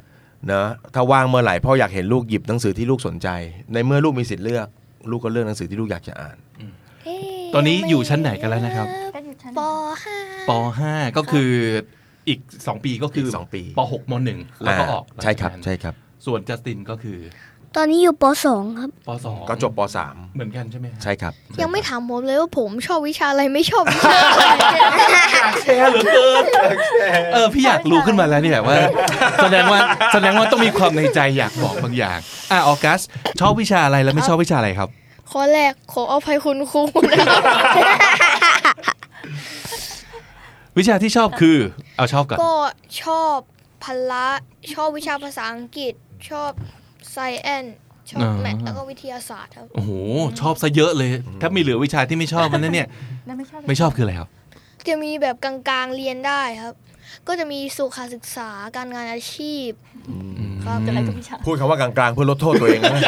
[0.47, 3.29] เนอะถ้าว่างเมื่อไหร่พ่ออยากเห็นลูกหยิบหนังสือที่ลูกสนใจ
[3.73, 4.67] ในเมื่อลูกมีสิทธิ์เลือก
[5.11, 6.37] ลูกก็เลือกหนังสือที่ลูกอยากจะอ่าน
[7.55, 9.25] ตอนนี้อยู่ชั้นไหนกันแล้วนะครับเป็น
[9.59, 9.61] ป
[10.05, 10.17] ห้า
[10.49, 11.51] ปห้าก็คือ
[12.29, 15.95] อีกสองปีก็คืออีกสองปีปหกมหนึ่งแล้วก็ออกใช่ครับหลังจากนั้นใช่ครับ
[16.27, 17.19] ส่วนจัสตินก็คือ
[17.77, 19.81] ตอนนี้อยู่ปสองครับ ปสองก็จบป
[20.35, 24.45] เหมือนกันใช่ไหม .3 ใช่ครับยังไม่ถามผมเลยว่าผมชอบวิชาอะไรไม่ชอบวิชาอะไร
[25.63, 26.45] แชร์เหลือเกิน
[27.33, 28.77] เออพี่อยากรู้ขึ้นมาแล้วเนี่ยว่า
[29.43, 29.81] แสดงว่า
[30.13, 32.19] แสดงว่าต้องมีความในใจอยากบอกบางอย่าง
[32.51, 33.01] อะออกัส
[33.41, 34.89] ชอบวิชาอะไรแล้วไม่ชอบวิชาอะไรครับ
[35.31, 37.43] ข้อแรกขออภัยคุณครูนะครับ
[40.79, 41.59] วิชาที่ชอบคือ
[41.97, 42.55] เอาชอบก่อนก็
[43.03, 43.37] ชอบ
[43.85, 44.29] พละ
[44.75, 45.95] ชอบวิชาภาษาอังกฤษ
[46.31, 46.51] ชอบ
[47.13, 47.65] ไซแอน
[48.11, 49.91] ชอบแมทแล้วก็วิทยาศาสตร์ครับ โอ้โห
[50.41, 52.89] ชอบซะเยอะเลยถ้ามีเหลือวิชาที่ไม่ชอบมันนั่นเนี่ย
[53.27, 54.29] แล้วไม่ชอบไม่ชอบคืออะไรครับ
[54.89, 56.75] จะมีแบบกลางๆเรียนได้ครับ
[57.29, 59.71] ก็จะมีสุขศึกษาการงานอาชีพ
[60.65, 63.01] ครับอะไรก็วิชาพูดคำว่ากลางๆเพื่อลดโทษตัวเองนะ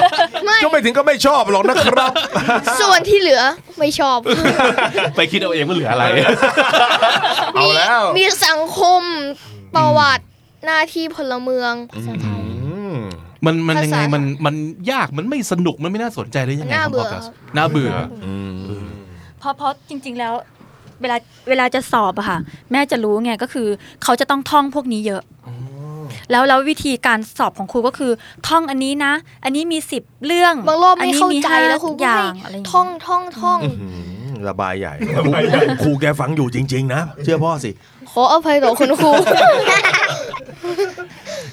[0.45, 2.13] ไม่ก็ไม่ถึงก็ไม่ชอบหรอกนะครับ
[2.81, 3.43] ส่วนที่เหลือ
[3.79, 4.19] ไม่ชอบ
[5.17, 6.05] ไปคิดเอาเองว่าเหลืออะไร
[7.55, 9.03] เอาแล้ว มีสังคม
[9.75, 10.25] ประวัติ
[10.67, 12.01] หน้าที่พลเมืองอื
[12.32, 12.32] ม
[13.47, 14.55] มันมันภาษายังไงมันมัน
[14.93, 17.93] ยากมันไม่สนุกมันไม่น่าสนใจได้ยังไงน่าครับเบื่ออกัสครับน่าเบื่อ
[18.25, 18.89] อืม
[19.39, 20.35] เพราะเพราะจริง ๆ แล้ว
[21.01, 21.17] เวลา
[21.49, 22.39] เวลาจะสอบอะค่ะ
[22.73, 23.69] แม่จะรู้ไงก็คือ
[24.03, 25.23] เขาจะต้องท่องพวกนี้เยอะ
[26.31, 28.13] แล้วแล้ววิธีการสอบของครูก็คือ
[28.49, 29.13] ท่องอันนี้นะ
[29.45, 33.89] อันนี้มีสิบเรื่องบางรอบไม่นี้เข้าใจห้แล้วครูอก็ย่าให้งอะไรอย่างเงี้ยท่องท่องท่องอื
[34.31, 35.31] มระบายใหญ่ครู
[35.83, 37.71] ครูแกฟังอยู่จริง ๆ นะ เชื่อพ่อสิ
[38.13, 39.11] ขออภัยต่อคุณครู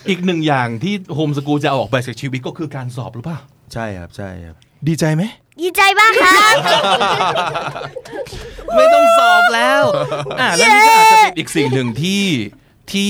[0.10, 3.40] อีกหนึ่งอย่างที่โฮมสกูลจะเอาออกไปจากชีวิตก็คือการสอบหรือเปล่า
[3.74, 4.56] ใช่ครับใช่ครับ
[4.88, 5.24] ดีใจไหม
[5.62, 6.56] ดีใจมากครับ
[8.76, 9.84] ไม่ต้องสอบแล้ว
[10.40, 12.24] อ่าแล้วนี่ก็อาจจะเป็นอีกสิ่งหนึ่งที่
[12.92, 13.10] ที่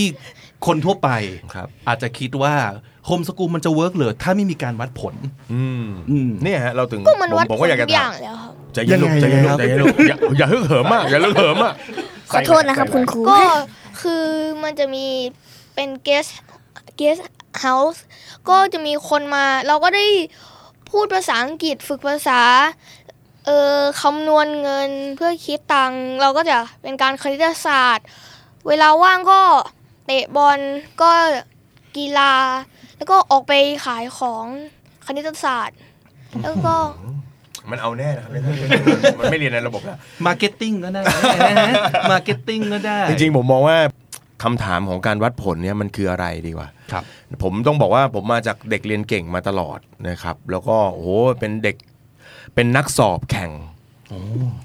[0.65, 1.09] คนทั่วไป
[1.53, 2.55] ครับ อาจจะคิดว่า
[3.05, 5.15] โฮมสกูลมันจะเวิร์กเหรือถ้าไม่มีการวัดผล
[5.53, 11.73] อืมอืมเนี่ยฮะเราถึงก็มันผมวัดผมผก็ลอยากจะทุกอถาย่ามงแล้วครับ ใจเย็นลูกยังใจไงเย็นลูครักบใจเย็นลูกอย่าอย่าฮึ่งเหิมมากอย่าฮึ่งเหิมมาก
[12.31, 13.41] ขอโทษนะครับคุณครูก็
[14.01, 14.25] คือ
[14.63, 15.07] มันจะมี
[15.75, 16.31] เป็น guest
[16.99, 17.21] guest
[17.63, 17.99] house
[18.49, 20.05] ก็จะมีคนมา เราก็ได้
[20.89, 22.41] พูดภาษาอังกฤษฝึกภาษา
[23.45, 28.05] เอ่อคำนวณเงินเพื่อคิดตังค์เราก็จะเป็นการคณิตศาสตร์
[28.67, 29.41] เวลาว่างก็
[30.05, 30.59] เตะบอล
[31.01, 31.11] ก็
[31.97, 32.33] กีฬา
[32.97, 33.53] แล้วก็ออกไป
[33.85, 34.45] ขายของ
[35.05, 35.77] คณิตศาสตร์
[36.43, 36.75] แล้วก็
[37.71, 38.31] มันเอาแน่นะครับ
[39.19, 41.01] มันไม่เรียนในระบบแล้ว marketing ก็ได้
[42.11, 43.77] market ting ก็ได้ จริงๆ ผมมองว่า
[44.43, 47.03] คำถามของการวัดผลเนี่ยมันคืออะไรดีกว่าครับ
[47.43, 51.09] ผมต้องบอกว่าผมมาจากเด็กเรียนเก่งมาตลอดนะครับ แล้วก็โอ้โห
[51.39, 51.75] เป็นเด็ก
[52.55, 53.51] เป็นนักสอบแข่ง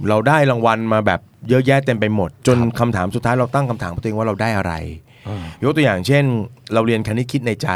[0.09, 4.72] เราได้รางวัลมาแบบเยอะแยะเต็มไปหมด จนคำถามสุดท้ายเราตั้งคำถามกับตัวเองว่าเราได้อะไร
[5.62, 6.24] ยกตัวอย่างเช่น
[6.74, 7.68] เราเรียนคณิตคิดในใจ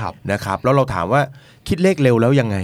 [0.00, 1.20] ครับนะครับ แล้วเราถามว่า
[1.68, 2.58] คิดเลขเร็วแล้วยังไง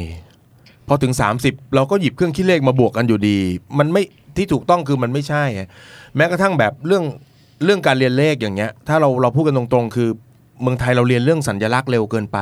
[0.88, 1.12] พอถึง
[1.44, 3.38] 30 เราก็หยิบเครื่องคิดเลขมาบวกกันอยู่ดี
[3.78, 4.02] มันไม่
[4.36, 5.68] ที่ถูกต้องคือมันไม่ใช่อะ
[6.16, 7.04] แม้กระทั่งแบบเรื่อง
[7.64, 10.08] เรื่องการเรียนเลขอย่างเงี้ย ถ้าเราเราพูดกันตรงๆ คือ
[10.62, 12.38] เมืองไทยเราเรียนเรื่องสัญลักษณ์เร็วเกินไป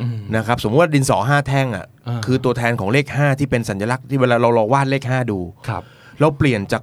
[0.00, 5.82] อืมนะครับสมมติว่าดินสอห้าแท่งอะอ่าคือตัวแทนของเลข 5 ที่เป็นสัญลักษณ์ที่เวลาเราเราวาดเลข 5 ดูครับ
[6.20, 6.82] เราเปลี่ยนจาก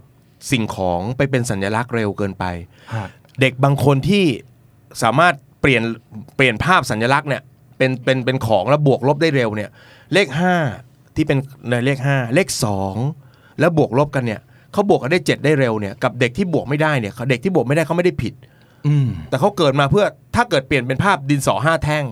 [0.51, 2.45] สิ่งของไปเป็นสัญลักษณ์เร็วเกินไป
[2.93, 3.07] ฮะ
[3.41, 4.25] เด็กบางคนที่
[5.03, 5.83] สามารถเปลี่ยน
[6.35, 7.41] เปลี่ยนภาพสัญลักษณ์เนี่ย
[7.77, 9.69] เป็นเป็นเป็นของแล้วบวกลบได้เร็วเนี่ย
[10.13, 10.27] เลข
[10.63, 10.88] 5
[11.19, 11.39] ที่เป็น
[11.69, 12.47] ในเลข 5 เลข
[13.03, 14.41] 2 แล้วบวกลบกันเนี่ย
[14.73, 18.33] เขาบวกกันได้ 7 ได้เร็วเนี่ยกับเด็กที่บวกไม่ได้เนี่ยเด็กที่บวกไม่ได้เขาไม่ได้ผิด
[18.87, 20.05] อืมแต่เขาเกิดมาเพื่อ
[20.35, 22.05] ถ้าเกิดเปลี่ยนเป็นภาพดินสอห้าแท่ง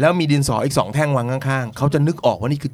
[0.00, 2.72] แล้วมีดินสออีกสองแท่งวางข้างๆเขาจะนึกออกว่านี่คือ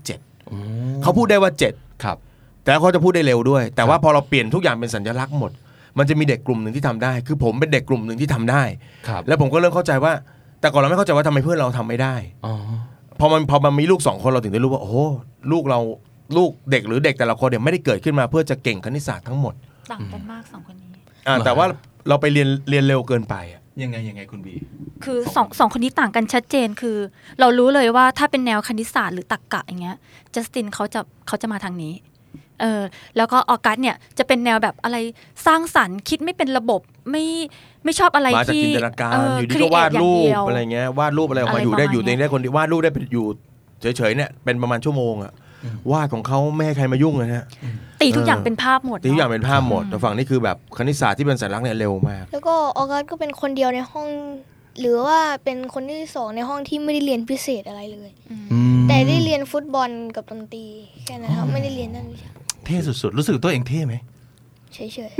[0.50, 2.16] 7เขาพูดได้ว่า7ครับ
[2.64, 5.50] แต่เขาจะพูดได้เร็วด้วย แต่ว่าพอเราเปลี่ยนทุกอย่างเป็นสัญลักษณ์หมด
[5.98, 8.62] มันจะมีเด็กกลุ่มหนึ่งที่ทำได้ คือผมเป็นเด็กกลุ่มหนึ่งที่ทำได้
[9.08, 10.12] ครับแล้วผมก็เริ่มเข้าใจว่า
[10.60, 12.14] แต่ก่อนเราไม่เข้าใจว่าทำไมเพื่อนเราทำไม่ได้
[12.46, 12.54] อ๋อ
[13.20, 14.96] พอมันพอมันมีลูกสองคนเราถึงได้รู้ว่าโอ้โห
[15.52, 15.80] ลูกเรา
[16.36, 19.54] ลูกเด็กหรือเด็กแต่ละคนเนี่ยไม่ได้เกิดขึ้นมาเพื่อจะเก่งคณิตศาสตร์ทั้งหมด
[19.92, 20.88] ต่างกันมากสองคนนี้
[21.26, 21.66] อ่าแต่ว่า
[22.08, 24.54] เราไปเรียนเรียนเร็วเกินไปอะยังไงยังไงคุณบี
[25.04, 26.96] คือสองสองคนนี้ต่างกันชัดเจนคือ
[27.40, 29.96] เรารู้เลยว่าถ้าเป็นแนวคณิตศาสตร์หรือตรรกะอย่างเงี้ย
[30.34, 31.92] จัสตินเขาจะเขาจะมาทางนี้
[32.60, 32.82] เออ
[33.16, 34.96] แล้วก็ออกัสเนี่ยจะเป็นแนวแบบอะไร
[35.46, 36.80] สร้างสรรค์คิดไม่เป็นระบบ
[37.10, 37.24] ไม่
[37.84, 43.26] ไม่ชอบอะไรมาจากที่จินตนาการเอยู่ดีก็วาด create รูอย่งปเดียวอะไรเงี้ยวาดรูปอะไรออกอะไรมาอยู่ได้ประมาณอยู่ตัวเองได้คนเดียววาดรูปได้เป็นอยู่
[43.80, 45.32] เฉยๆเนี่ยเป็นประมาณชั่วโมงอะ
[45.92, 47.46] วาดของเขาไม่ให้ใครมายุ่งเลยฮะ
[48.00, 54.08] ตีทุกอย่างเออเป็นภาพหมดทุกอย่างเนะเป็นภาพหมดแต่ฝั่งนี้คือแบบคณิตศาสตร์ที่เป็นสัญลักษณ์เนี่ยเร็วมาก แล้วก็ออกัสก็เป็นคนเดียวในห้อง
[54.80, 58.10] หรือว่าเป็นคนที่สองในห้องที่ไม่ได้เรียนพิเศษอะไรเลย
[58.88, 60.66] แต่ได้เรียนฟุตบอลกับดนตรี
[61.04, 62.30] แค่นั้นครับไม่ได้เรียนด้านวิชา
[62.68, 63.94] เท่สุดๆ รู้สึกตัวเองเท่ไหม
[64.74, 65.10] เฉย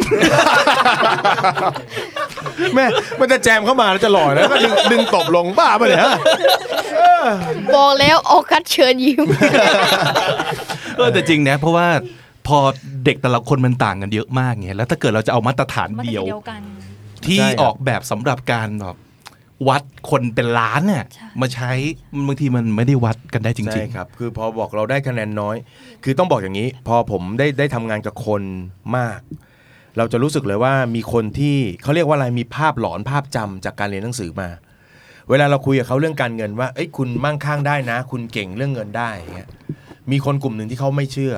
[2.75, 2.87] แม่
[3.21, 9.27] มันจะแจมเข้ามาแล้วจะหล่อแล้วก็ดึงดึงตบลงบ้าปะเนี่ยฮะๆบอกแล้วออกัสเชิญยิ้ม
[10.97, 11.89] เออแต่จริงนะเพราะว่า
[12.47, 12.59] พอ
[13.05, 16.61] เด็กแต่ละคนมันต่างกันเยอะมากไงแล้วถ้าเกิดเราจะเอามาตรฐานมันเดียว เดียวกัน
[17.27, 18.97] ที่ใช่ครับ ออกแบบสำหรับการแบบ
[19.69, 21.73] วัดคนเป็นล้านเนี่ยใช่มาใช้
[22.27, 25.57] บางทีมันไม่ได้วัดกันได้จริใช่งครับ คือพอบอกเราได้คะแนนน้อย
[26.05, 28.43] คือต้องบอกอย่างนี้ พอผมได้ได้ทำงานกับคน
[28.97, 29.21] มาก
[29.97, 34.49] เราจะรู้สึกเลยว่ามีคนที่เขาเรียกว่าอะไรมีภาพหลอนภาพจำจากการเรียนหนังสือมา
[35.31, 39.49] เวลาเราคุยกับเขาเรื่องการเงินว่าเอ้ยคุณมั่งคั่งได้นะ คุณเก่งเรื่องเงินได้อย่างเงี้ย
[40.11, 41.35] มีคนกลุ่มหนึ่งที่เขาไม่เชื่อ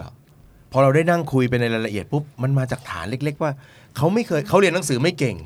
[0.73, 3.53] พอเราได้นั่งคุยไปในรายละเอียดปุ๊บมันมาจากฐานเล็ก ๆ ว่า
[3.97, 5.37] เขาไม่เคยเขาเรียนหนังสือไม่เก่ง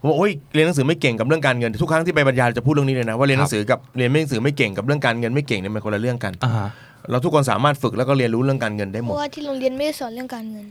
[0.00, 6.68] ผมบอกโอ้ยเรียนหนังสือไม่เก่งกับเรื่องการเงินทุกครั้งที่ไปบรรยายจะพูดเรื่องนี้เลยนะว่าเรียนหนังสือกับเรียนหนังสือไม่เก่งกับเรื่องการเงินไม่เก่งเนี่ยมันคนละเรื่องกันๆอ่าฮะ
[7.10, 10.66] เราทุกคนสามารถฝึกแล้วก็เรียนรู้เรื่องการเงินได้เพหมดราะว่าที่โรงเรียนไม่ได้สอนเรื่องการเงิน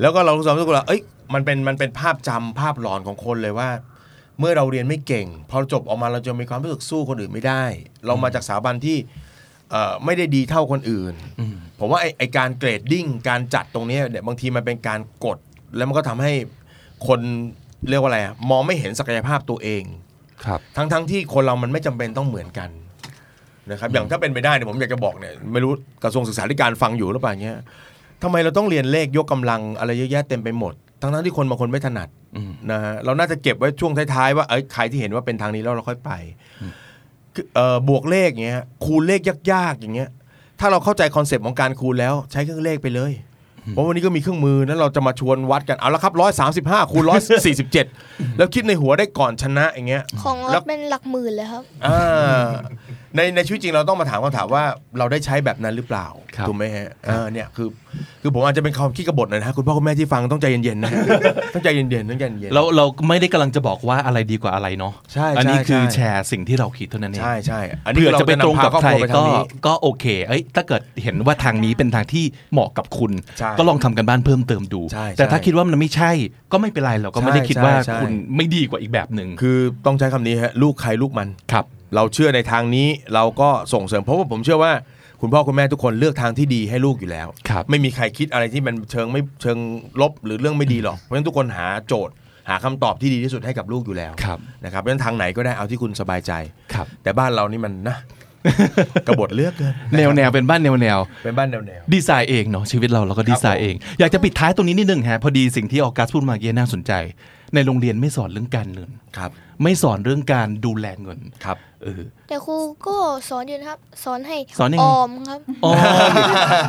[0.00, 1.00] แล้วก็เรารู้สึกว่าเอ้ย
[1.34, 3.68] มันเป็นมันเป็นภาพจำภาพหลอนของคนเลยว่า
[4.38, 7.64] เมื่อเราเรียนไม่เก่ง พอจบออกมาเราจะมีความรู้สึกสู้คนอื่นไม่ได้
[8.06, 8.96] เรามาจากสถาบันที่
[9.70, 15.38] เอ่อไม่ได้ดีเท่าคนอื่นอืมผมว่าไอไอการเกรดดิ้งการจัดตรงเนี้ยเนี่ยบางทีมันเป็นการกด
[15.76, 16.32] แล้วมันก็ทำให้
[17.06, 17.20] คน
[17.88, 19.82] เรียกว่าอะไรอะมองไม่เห็นศักยภาพตัวเอง
[20.44, 22.70] ครับ ทั้งทั้งที่คนเรามันไม่จำเป็นต้องเหมือนกัน
[23.70, 25.72] นะครับอย่างถ้าเป็นไปได้เนี่ยผมอยากจะบอกเนี่ยไม่รู้
[26.02, 27.58] กระทรวงศึกษาธิการฟังอยู่หรือเปล่าเงี้ย
[28.22, 36.12] ทำไมเราต้องเรียนเลขยกกำลังอะไรเยอะแยะเต็มไปหมด ทั้งทั้งที่คนบางคนไม่ถนัดอืม นะฮะเราน่าจะเก็บไว้ช่วงท้ายๆว่าเอ้ยใครที่เห็นว่าเป็นทางนี้แล้วเราค่อยไป
[37.34, 39.20] คือเอ่อบวกเลขเงี้ยคูณเลข
[39.52, 40.08] ยากๆอย่างเงี้ย
[40.60, 43.12] ถ้าเราเข้าใจคอนเซปต์ของการคูณแล้วใช้เครื่องเลขไปเลย
[43.72, 47.86] เพราะวันนี้ก็มีเครื่องมือนั้นเราจะมาชวนวัดกันเอาละครับร้อยสามสิบห้าคูณร้อยสี่สิบเจ็ด
[48.38, 52.44] แล้วคิดในหัวได้ก่อนชนะอย่างเงี้ยของออแล้สวเป็นหลักหมื่นเลยครับอ่า
[53.16, 54.64] ในในชีวิตจริงเราต้องมาถามคำถามว่า
[54.98, 57.68] เราได้ใช้แบบนั้นหรือเปล่าครับถูกไหมฮะอ่าเนี่ยคือ
[58.22, 60.90] คือผมอาจจะเป็นความคิดกบฏหน่อยนะฮะคุณพ่อคุณแม่ที่ฟังต้องใจเย็นๆนะ
[61.54, 76.10] ต้องใจเย็นๆต้องใจเย็นๆเราเราไม่ได้กำลังจะบอกว่าอะไรดีกว่าอะไรเนาะใช่อันี้ใช่คือใช่แชร์สิ่งที่เราคิดเท่านั้นเองใช่ใช่อันนี้เผื่อจะไปตรงกับใครเาจะนำพาอบวไปก็ทางนี้ก็โอเคเอ้ยถ้าเกิดเห็นว่าทางนี้เป็นทางที่เหมาะกับคุณใช่ก็ลองทำกันบ้านเพิ่มเติมดูใช่แต่ถ้าใช่คิดว่ามันไม่ใช่
[76.52, 81.64] ก็ไม่เป็นไรเราก็ไม่ได้ใช่คิดว่าใช่คุณไม่ดีกว่าอีกแบบหนึ่งคือต้องใช้คำนี้ฮะลูกใครลูกมันครับ
[81.94, 84.72] เราเชื่อในทางนี้เราก็ส่งเสริมเพราะว่าผมเชื่อว่า
[85.20, 89.58] คุณพ่อคุณแม่ทุกคนเลือกทางที่ดีให้ลูกอยู่แล้ว ครับ ไม่มีใครคิดอะไรที่มันเชิงไม่เชิง
[90.00, 92.14] ลบหรือเรื่องไม่ดีหรอกเพราะฉะนั้นทุกคนหาโจทย์
[92.48, 96.32] หาคำตอบที่ดีที่สุดให้กับลูกอยู่แล้วครับ นะครับเพราะฉะนั้นทางไหนก็ได้เอาที่คุณสบายใจ
[96.74, 97.96] ครับ แต่บ้านเรานี่มันนะ
[99.06, 106.92] กบฏเลือกเกินแนวแนวเป็นบ้านแนวแนวเป็นบ้านแนวแนว ดีไซน์เองเนาะชีวิตเราเราก็ดีไซน์เอง อยากจะปิดท้ายตรงนี้นิดนึงฮะพอดีสิ่งที่ออกัสพูดมาเมื่อกี้น่าสนใจ
[107.54, 109.30] ในโรงเรียนไม่สอนเรื่องการเงินครับ
[109.62, 112.96] ไม่สอนเรื่องการดูแลเงินครับเออแต่ครูก็
[113.28, 115.72] สอนอยู่นะครับ สอนให้สอนยังไงออมครับ อ๋อ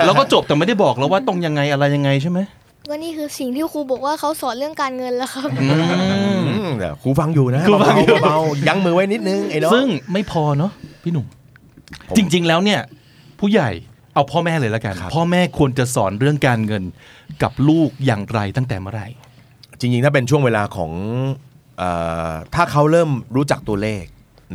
[0.05, 2.39] แล้วก็จบแต่ไม่ได้บอกแล้วว่าต้องยังไงอะไรยังไงใช่ไหม
[2.89, 10.71] ก็นี่คือสิ่งที่ครูบอกว่าเขาสอนเรื่องการเงินแล้วครับ อืม อืมเดี๋ยวครูฟังอยู่นะครูฟังอยู่ เบาๆยั้งมือไว้นิดนึงไอ้น้อง ซึ่งไม่พอเนาะ
[11.03, 11.25] พี่หนุ่ม
[12.09, 12.79] ผมจริง ๆ แล้วเนี่ย
[13.39, 13.69] ผู้ใหญ่
[14.13, 16.83] เอาพ่อแม่เลยแล้วกัน ครับ พ่อแม่ควรจะสอนเรื่องการเงิน
[17.43, 19.07] กับลูกอย่างไรตั้งแต่เมื่อไหร่
[19.79, 20.91] จริงๆ ถ้าเป็นช่วงเวลาของ
[21.77, 21.83] เอ
[22.29, 24.03] อถ้าเขาเริ่มรู้จักตัวเลข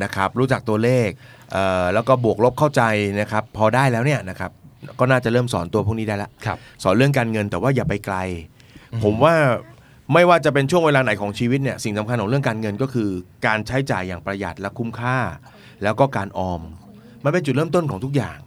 [0.02, 1.08] นะครับ รู้จักตัวเลข
[1.52, 2.82] เอ่อแล้วก็บวกลบเข้าใจ
[3.20, 4.50] นะครับ พอได้แล้วเนี่ยนะครับ
[4.98, 8.16] ก็น่าจะเริ่มสอนตัวพวกนี้ได้ละครับสอนเรื่องการเงินแต่ว่าอย่าไปไกล
[9.04, 9.34] ผมว่า
[10.12, 13.08] ไม่ว่าจะเป็นช่วงเวลาไหนของชีวิตเนี่ยสิ่งสำคัญของเรื่องการเงินก็คือ
[13.46, 15.18] การใช้จ่ายอย่างประหยัดและคุ้มค่า
[15.82, 16.62] แล้วก็การออม
[17.24, 18.38] มันเป็นจุดเริ่มต้นของทุกอย่าง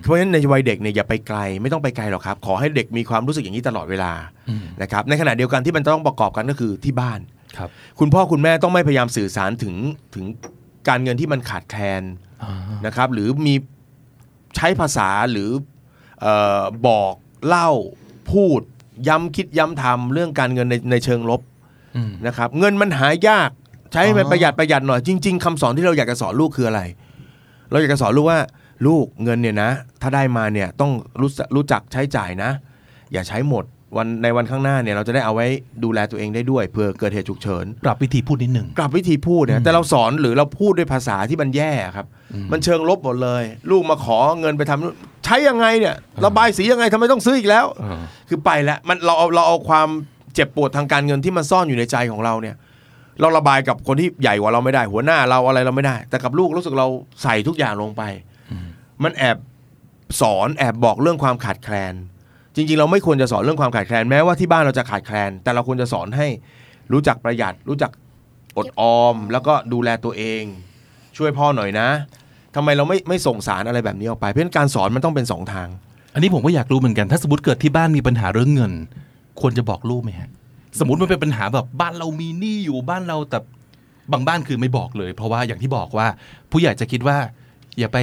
[0.00, 4.12] เพราะฉะนั้นในวัยเด็กเนี่ยอย่าไปไกลไม่ต้องไปไกลหรอกครับ ขอให้เด็กมีความรู้สึกอย่างนี้ตลอดเวลา
[4.48, 7.20] อืมนะครับในขณะเดียวกันที่มันต้องประกอบกันก็คือที่บ้าน
[7.56, 7.68] ครับ
[8.00, 9.74] คุณพ่อคุณแม่ต้องไม่พยายามสื่อสารถึง
[10.14, 10.24] ถึง
[10.88, 12.02] การเงินที่มันขาดแคลน
[12.42, 12.52] อ่า
[12.86, 13.54] นะครับ หรือมี
[14.56, 15.50] ใช้ภาษาหรือ
[16.20, 16.26] เอ
[16.60, 17.14] อบอก
[17.46, 17.70] เล่า
[18.30, 18.60] พูด
[19.08, 21.40] ย้ำคิดย้ำทำเรื่องการเงินในในเชิงลบ
[21.96, 23.50] อืมนะครับ เงินมันหายาก
[23.92, 26.80] ใช้ให้มันอ๋อประหยัดประหยัดหน่อยจริง ๆคำสอนที่เราอยากจะสอนลูกคืออะไร
[27.70, 28.40] เราอยากจะสอนลูกว่า
[28.86, 29.70] ลูกเงินเนี่ยนะ
[30.02, 32.50] ถ้าได้มาเนี่ยต้องรู้จักรู้จักใช้จ่ายนะ
[33.12, 33.64] อย่าใช้หมด
[33.96, 35.46] วันในวันข้างหน้าเนี่ยเราจะได้เอาไว้
[35.84, 42.06] ดูแลตัวเองได้ด้วยเผื่อเกิดเหตุฉุกเฉินปรับวิธีพูดนิดหนึ่งกลับวิธีพูดเนี่ยแต่เราสอนหรือเราพูดด้วยภาษาที่มันแย่ครับ
[42.52, 44.94] มันเชิงลบหมดเลย ลูกมาขอเงินไปทำนู่น
[45.24, 45.94] ใช้ยังไงเนี่ย
[46.24, 49.88] ระบายสียังไงทำไมต้องซื้ออีกแล้วอ่าคือไปแล้วมันเราเอาเราเอาความ
[50.34, 52.56] เจ็บปวดทางการเงินที่มันซ่อนอยู่ในใจของเราเนี่ย
[53.20, 56.88] เราระบายกับคนที่ใหญ่กว่าเราไม่ได้ หัวหน้าเราอะไรเราไม่ได้ แต่กับลูกรู้สึกเรา
[57.22, 58.02] ใส่ทุกอย่างลงไป
[59.04, 59.36] มันแอบ
[60.20, 61.94] สอนแอบบอกเรื่องความขาดแคลน
[62.54, 66.26] จริง ๆ เราไม่ควรจะสอนเรื่องความขาดแคลนแม้ว่าที่บ้านเราจะขาดแคลน แต่เราควรจะสอนให้
[66.92, 67.90] รู้จักประหยัด รู้จัก
[68.56, 70.42] อดออม แล้วก็ดูแลตัวเอง
[71.16, 71.88] ช่วยพ่อหน่อยนะ
[72.54, 75.68] ทำไมเราไม่ไม่ส่งสารอะไรแบบนี้ออกไป เพราะการสอนมันต้องเป็นสองทาง
[76.14, 78.72] อันนี้ผมก็อยากรู้เหมือนกันถ้าสมมติเกิดที่บ้านมีปัญหาเรื่องเงิน
[79.40, 80.30] ควรจะบอกลูกไหมฮะ
[80.78, 83.38] สมมติมันเป็นปัญหาแบบบ้านเรามีหนี้อยู่บ้านเราแต่
[84.12, 86.06] บางบ้านคือไม่บอกเลย เพราะว่าอย่างที่บอกว่า
[86.50, 87.16] ผู้ใหญ่จะคิดว่า
[87.78, 87.98] อย่าไป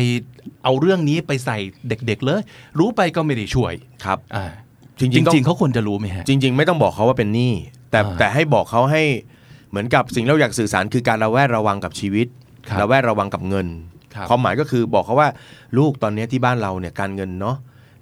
[0.63, 1.57] เอาเรื่องนี้ไปใส่
[1.88, 2.41] เด็กๆเลย
[2.80, 3.74] รู้ไปก็ไม่ได้ช่วย
[4.05, 4.45] ครับอ่า
[4.99, 7.53] จริงๆจต้องริงๆเขาควรจะรู้ไหมฮะจริง ๆ ไม่ต้องบอกเขาว่าเป็นหนี้
[7.91, 9.03] แต่อ่าแต่ให้บอกเขาให้
[9.69, 12.28] เหมือนกับสิ่งที่เราอยากสื่อสารคือการระแวดระวังกับชีวิต
[12.69, 13.67] ครับระแวดระวังกับเงิน
[14.15, 15.30] ครับความหมายก็คือบอกเขาว่า
[15.78, 17.55] ลูกตอนนี้ที่บ้านเราเนี่ยการเงินเนาะ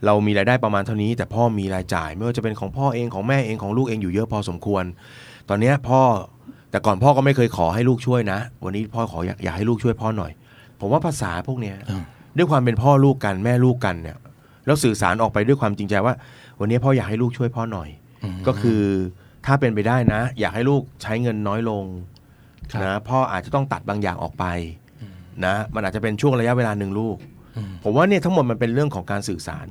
[0.06, 4.84] เรามีรายได้ประมาณเท่านี้ แต่พ่อมีรายจ่าย ไม่ว่าจะเป็นของพ่อเองของแม่เองของลูกเองอยู่เยอะพอสมควร
[5.50, 6.02] ตอนเนี้ยพ่อ
[6.72, 10.32] แต่ก่อนพ่อก็ไม่เคยขอให้ลูกช่วยนะ วันนี้พ่อขออยากอยากให้ลูกช่วยพ่อหน่อย
[10.80, 12.04] ผมว่าภาษาพวกเนี้ยอืม
[12.38, 14.18] ด้วยความเป็นพ่อลูกกันแม่ลูกกันเนี่ย
[14.66, 16.14] แล้วสื่อสารออกไปด้วยความจริงใจว่า
[16.60, 17.90] วันนี้พ่ออยากให้ลูกช่วยพ่อหน่อย
[18.48, 18.82] ก็คือ
[19.46, 21.84] ถ้าเป็นไปได้นะ อยากให้ลูกใช้เงินน้อยลง
[22.72, 24.46] ครับนะพ่ออาจจะต้องตัดบางอย่างออกไป
[25.46, 27.18] นะมันอาจจะเป็นช่วงระยะเวลาหนึ่งลูก
[27.58, 29.68] อืมผมว่าเนี่ยทั้งหมดมันเป็นเรื่องของการสื่อสาร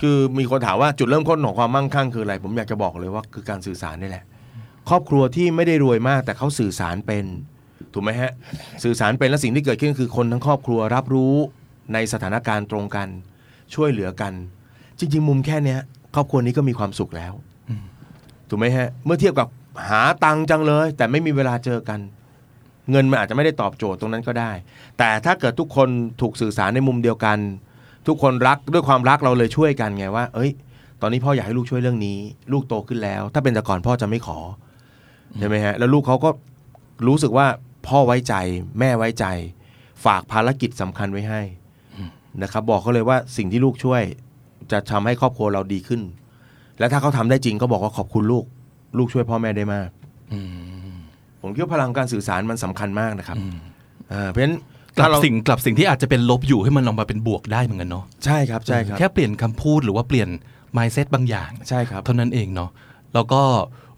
[0.00, 4.24] คือมีคนถามว่าจุดเริ่มต้นของความมั่งคั่งคืออะไร ผมอยากจะบอกเลยว่าคือการสื่อสารนี่แหละ
[4.88, 7.24] ครอบครัวที่ไม่ได้รวยมากแต่เขาสื่อสารเป็น
[7.96, 8.32] ถูกไหมฮะ
[8.84, 11.34] สื่อสารเป็นและสิ่งที่เกิดขึ้นคือคนทั้งครอบครัวรับรู้
[11.92, 13.08] ในสถานการณ์ตรงกัน
[13.74, 14.32] ช่วยเหลือกัน
[14.98, 15.80] จริง ๆ มุมแค่เนี้ย
[16.14, 17.32] ครอบครัวนี้ก็มีความสุขแล้ว
[18.48, 19.48] ถูกไหมฮะ เมื่อเทียบกับ
[19.88, 22.00] หาตังค์จังเลย แต่ไม่มีเวลาเจอกัน
[22.90, 24.50] เงินมันอาจจะไม่ได้ตอบโจทย์ตรงนั้นก็ได้
[24.98, 25.88] แต่ถ้าเกิดทุกคน
[26.20, 27.38] ถูกสื่อสารในมุมเดียวกัน
[28.06, 30.50] ทุกคนรักด้วยความรักเราเลยช่วยกันไงว่า เอ้ย
[31.00, 32.18] ตอนนี้พ่ออยากให้ลูกช่วยเรื่องนี้
[32.52, 34.38] ลูกโตขึ้นแล้ว ถ้าเป็นแต่ก่อนพ่อจะไม่ขอ
[35.38, 36.30] ใช่ไหมฮะแล้วลูกเขาก็
[37.06, 37.46] รู้สึกว่า
[37.88, 38.34] พ่อไว้ใจ
[38.78, 39.26] แม่ไว้ใจ
[40.04, 41.42] ฝากภารกิจสำคัญไว้ให้
[42.42, 44.02] นะครับ บอกเขาเลยว่าสิ่งที่ลูกช่วย
[44.72, 46.00] จะทำให้ครอบครัวเราดีขึ้น
[46.78, 48.44] และถ้าเขาทำได้จริงก็บอกว่าขอบคุณลูก
[48.98, 49.88] ลูกช่วยพ่อแม่ได้มาก
[50.32, 50.40] อื
[50.92, 50.96] ม
[51.42, 53.36] ผมคิดว่าพลังการสื่อสารมันสำคัญมากนะครับ
[54.12, 54.56] อ่าเพราะฉะนั้น
[54.96, 60.28] กลัถ้าบเราสิ่งกลับสิ่งที่อาจจะเป็นลบอยู่ให้มันออกมาเป็นบวกได้เหมือนกันเนาะใช่ครับใช่ครับแค่เปลี่ยนคำพูดหรือว่าเปลี่ยน
[60.76, 62.70] mindset บางอย่างใช่ครับเท่านั้นเองเนาะ
[63.16, 63.42] แล้วก็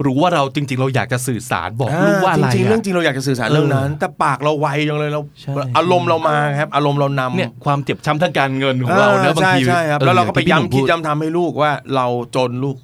[0.07, 12.07] รู้ว่าเราจริง ๆ เราอยากจะสื่อสารบอกลูกว่าอะไรจริงๆอะเรื่องจริงเราอยากจะสื่อสารเออเรื่องนั้น แต่ปากเราไวจังเลยเราใช่อารมณ์เรามาครับอารมณ์เรานำเนี่ยความเจ็บช้ำทางการเงินของเราเนอะบางใช่ทีใช่ครับออแล้วเราก็ไปองที่พี่หนุ่ย้ำคิดพูย้ำทำให้ลูกว่า เรา
[12.37, 12.77] จนลูก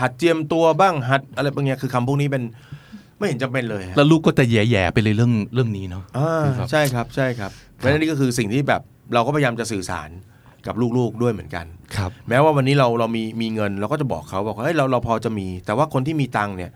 [0.00, 2.42] หัดเจียมตัวบ้างหัดอะไรบางอย่างคือคำพวกนี้เป็น
[3.18, 8.82] ไม่เห็นจำเป็นเลยฮะแล้วลูกก็จะแย่ๆไปเลยเรื่องเรื่องนี้เนาะอ่าครับใช่ครับใช่ครับเพราะฉะนั้นนี่ก็คือสิ่งที่แบบ
[9.14, 10.10] เราก็พยายามจะสื่อสาร
[10.66, 16.70] กับลูกๆด้วยเหมือนกันครับแม้ว่าวันนี้เราเรามีมีเงินเราก็จะบอกเขาบอกว่าเฮ้ยเราเราพอจะมี แต่ว่าคนที่มีตังค์เนี่ย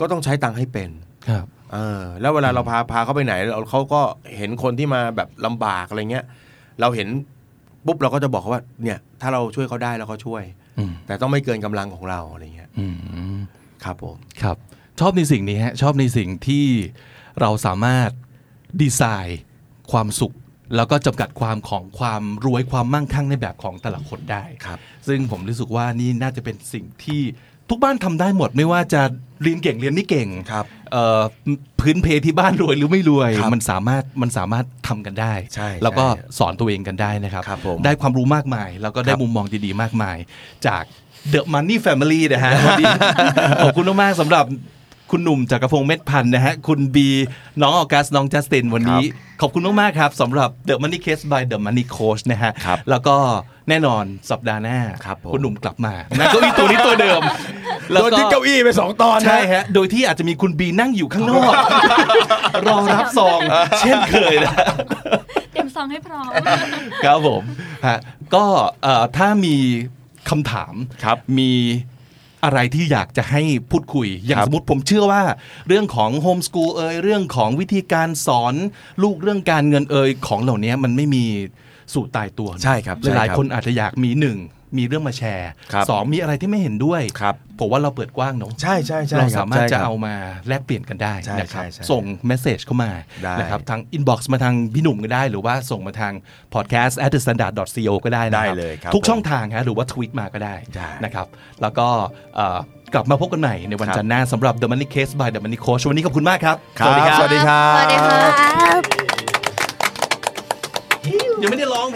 [0.00, 0.90] ก็ต้องใช้ตังค์ให้เป็น
[1.28, 4.00] ครับเออแล้วเวลาเราพาพาเขาไปไหนเราเขาก็
[4.36, 6.24] เห็นคนที่มาแบบลำบากอะไรเงี้ย
[6.80, 7.08] เราเห็น
[7.86, 10.42] ปุ๊บเราก็จะบอกเขาว่า เนี่ยถ้าเราช่วยเขาได้เราก็ช่วย
[10.78, 12.86] อืมแต่ต้องไม่เกินกำลังของเราอะไรเงี้ยอื
[13.36, 13.38] ม
[13.84, 14.56] ครับผมครับ
[15.00, 16.66] ชอบในสิ่งนี้ฮะชอบในสิ่งที่
[17.40, 18.10] เราสามารถ
[18.82, 19.40] ดีไซน์
[19.92, 20.34] ความสุข
[20.76, 27.22] แล้วก็จำกัดความของความรวยความมั่งคั่งในแบบของแต่ละคนได้ครับ ซึ่งผมรู้สึกว่านี่น่าจะเป็นสิ่งที่
[27.70, 29.02] ทุกบ้านทำได้หมดไม่ว่าจะ
[29.42, 31.22] เรียนเก่งเรียนไม่เก่งครับเอ่อ
[31.80, 40.16] พื้นเพที่บ้านรวยหรือไม่รวยครับมันสามารถมันสามารถทำกันได้ใช่แล้วก็ใช่สอนตัวเองกันได้นะครับครับผมได้ความรู้มากมาย แล้วก็ได้ครับมุมมองดีๆมากมาย
[40.66, 40.84] จาก
[41.32, 42.92] The Money Family นะฮะวันนี้
[43.62, 44.44] ขอบคุณมากๆสำหรับ
[45.10, 47.08] คุณหนุ่มจากกระพงศ์เม็ดพันธ์นะฮะ คุณบี
[47.60, 49.04] น้องออกัสน้องจัสตินวันนี้
[49.40, 53.16] ขอบคุณมาก ๆ ครับสำหรับ The Money Case by The Money Coach นะฮะครับแล้วก็
[53.68, 57.20] แน่นอนสัปดาห์หน้าครับผมณหนุ่มกลับมานะเก้าอี้ตัวนี้ตัวเดิม
[57.92, 61.52] แล้วโดนก็ที่เก้าอี้ไปสองตอนนะใช่ฮะ โดยที่อาจจะมีคุณบีนั่งอยู่ข้างนอก
[62.66, 63.40] รอรับซอง
[63.78, 64.54] เช่นเคยนะ
[65.52, 66.30] เตรียมซองให้พร้อม
[67.04, 67.42] ครับผม
[67.86, 67.98] ฮะ
[68.34, 68.44] ก็
[68.82, 69.56] เอ่อถ้ามี
[70.30, 71.52] คำถามครับมี
[72.46, 75.22] อะไรที่อยากจะให้พูดคุย อย่างครับสมมติผมเชื่อว่า
[75.68, 78.54] เรื่องของโฮมสกูลเอ่ยเรื่องของวิธีการสอน
[79.02, 81.24] ลูกเรื่องการเงินเอ่ยของเหล่านี้มันไม่มี
[81.94, 84.38] สูตรตายตัวนะใช่ครับใช่หลายครับๆคนอาจจะอยากมีหนึ่ง
[84.78, 90.14] มีเรื่องมาแชร์ครับสองมีอะไรที่ไม่เห็นด้วยครับผมว่าเราเปิดกว้างเนาะใช่ใช่ใช่เราคบสามารถใช่จะคบเอามา
[90.48, 92.90] แลกเปลี่ยนกันได้ใช่นะครับใช่ใช่ส่งเมสเซจเข้ามา
[93.24, 96.12] ได้นะครับทาง inbox มาทางพี่หนุ่มก็ได้ หรือว่าส่งมาทาง
[96.54, 101.26] podcast at the standard co ก็ได้นะคได้รับเลยครับทุกผมช่องทางฮะหรือว่าทวิตมาก็ได้ได้นะครับ
[101.62, 101.86] แล้วก็
[102.36, 102.58] เอ่อ
[102.94, 109.15] กลับมาพบกันใหม่ในวันครับจันทร์หน้าสำหรับ The Money Case by The Money Coach วันนี้ขอบคุณมากครับครับสวัสดีครับ สวัสดีครับ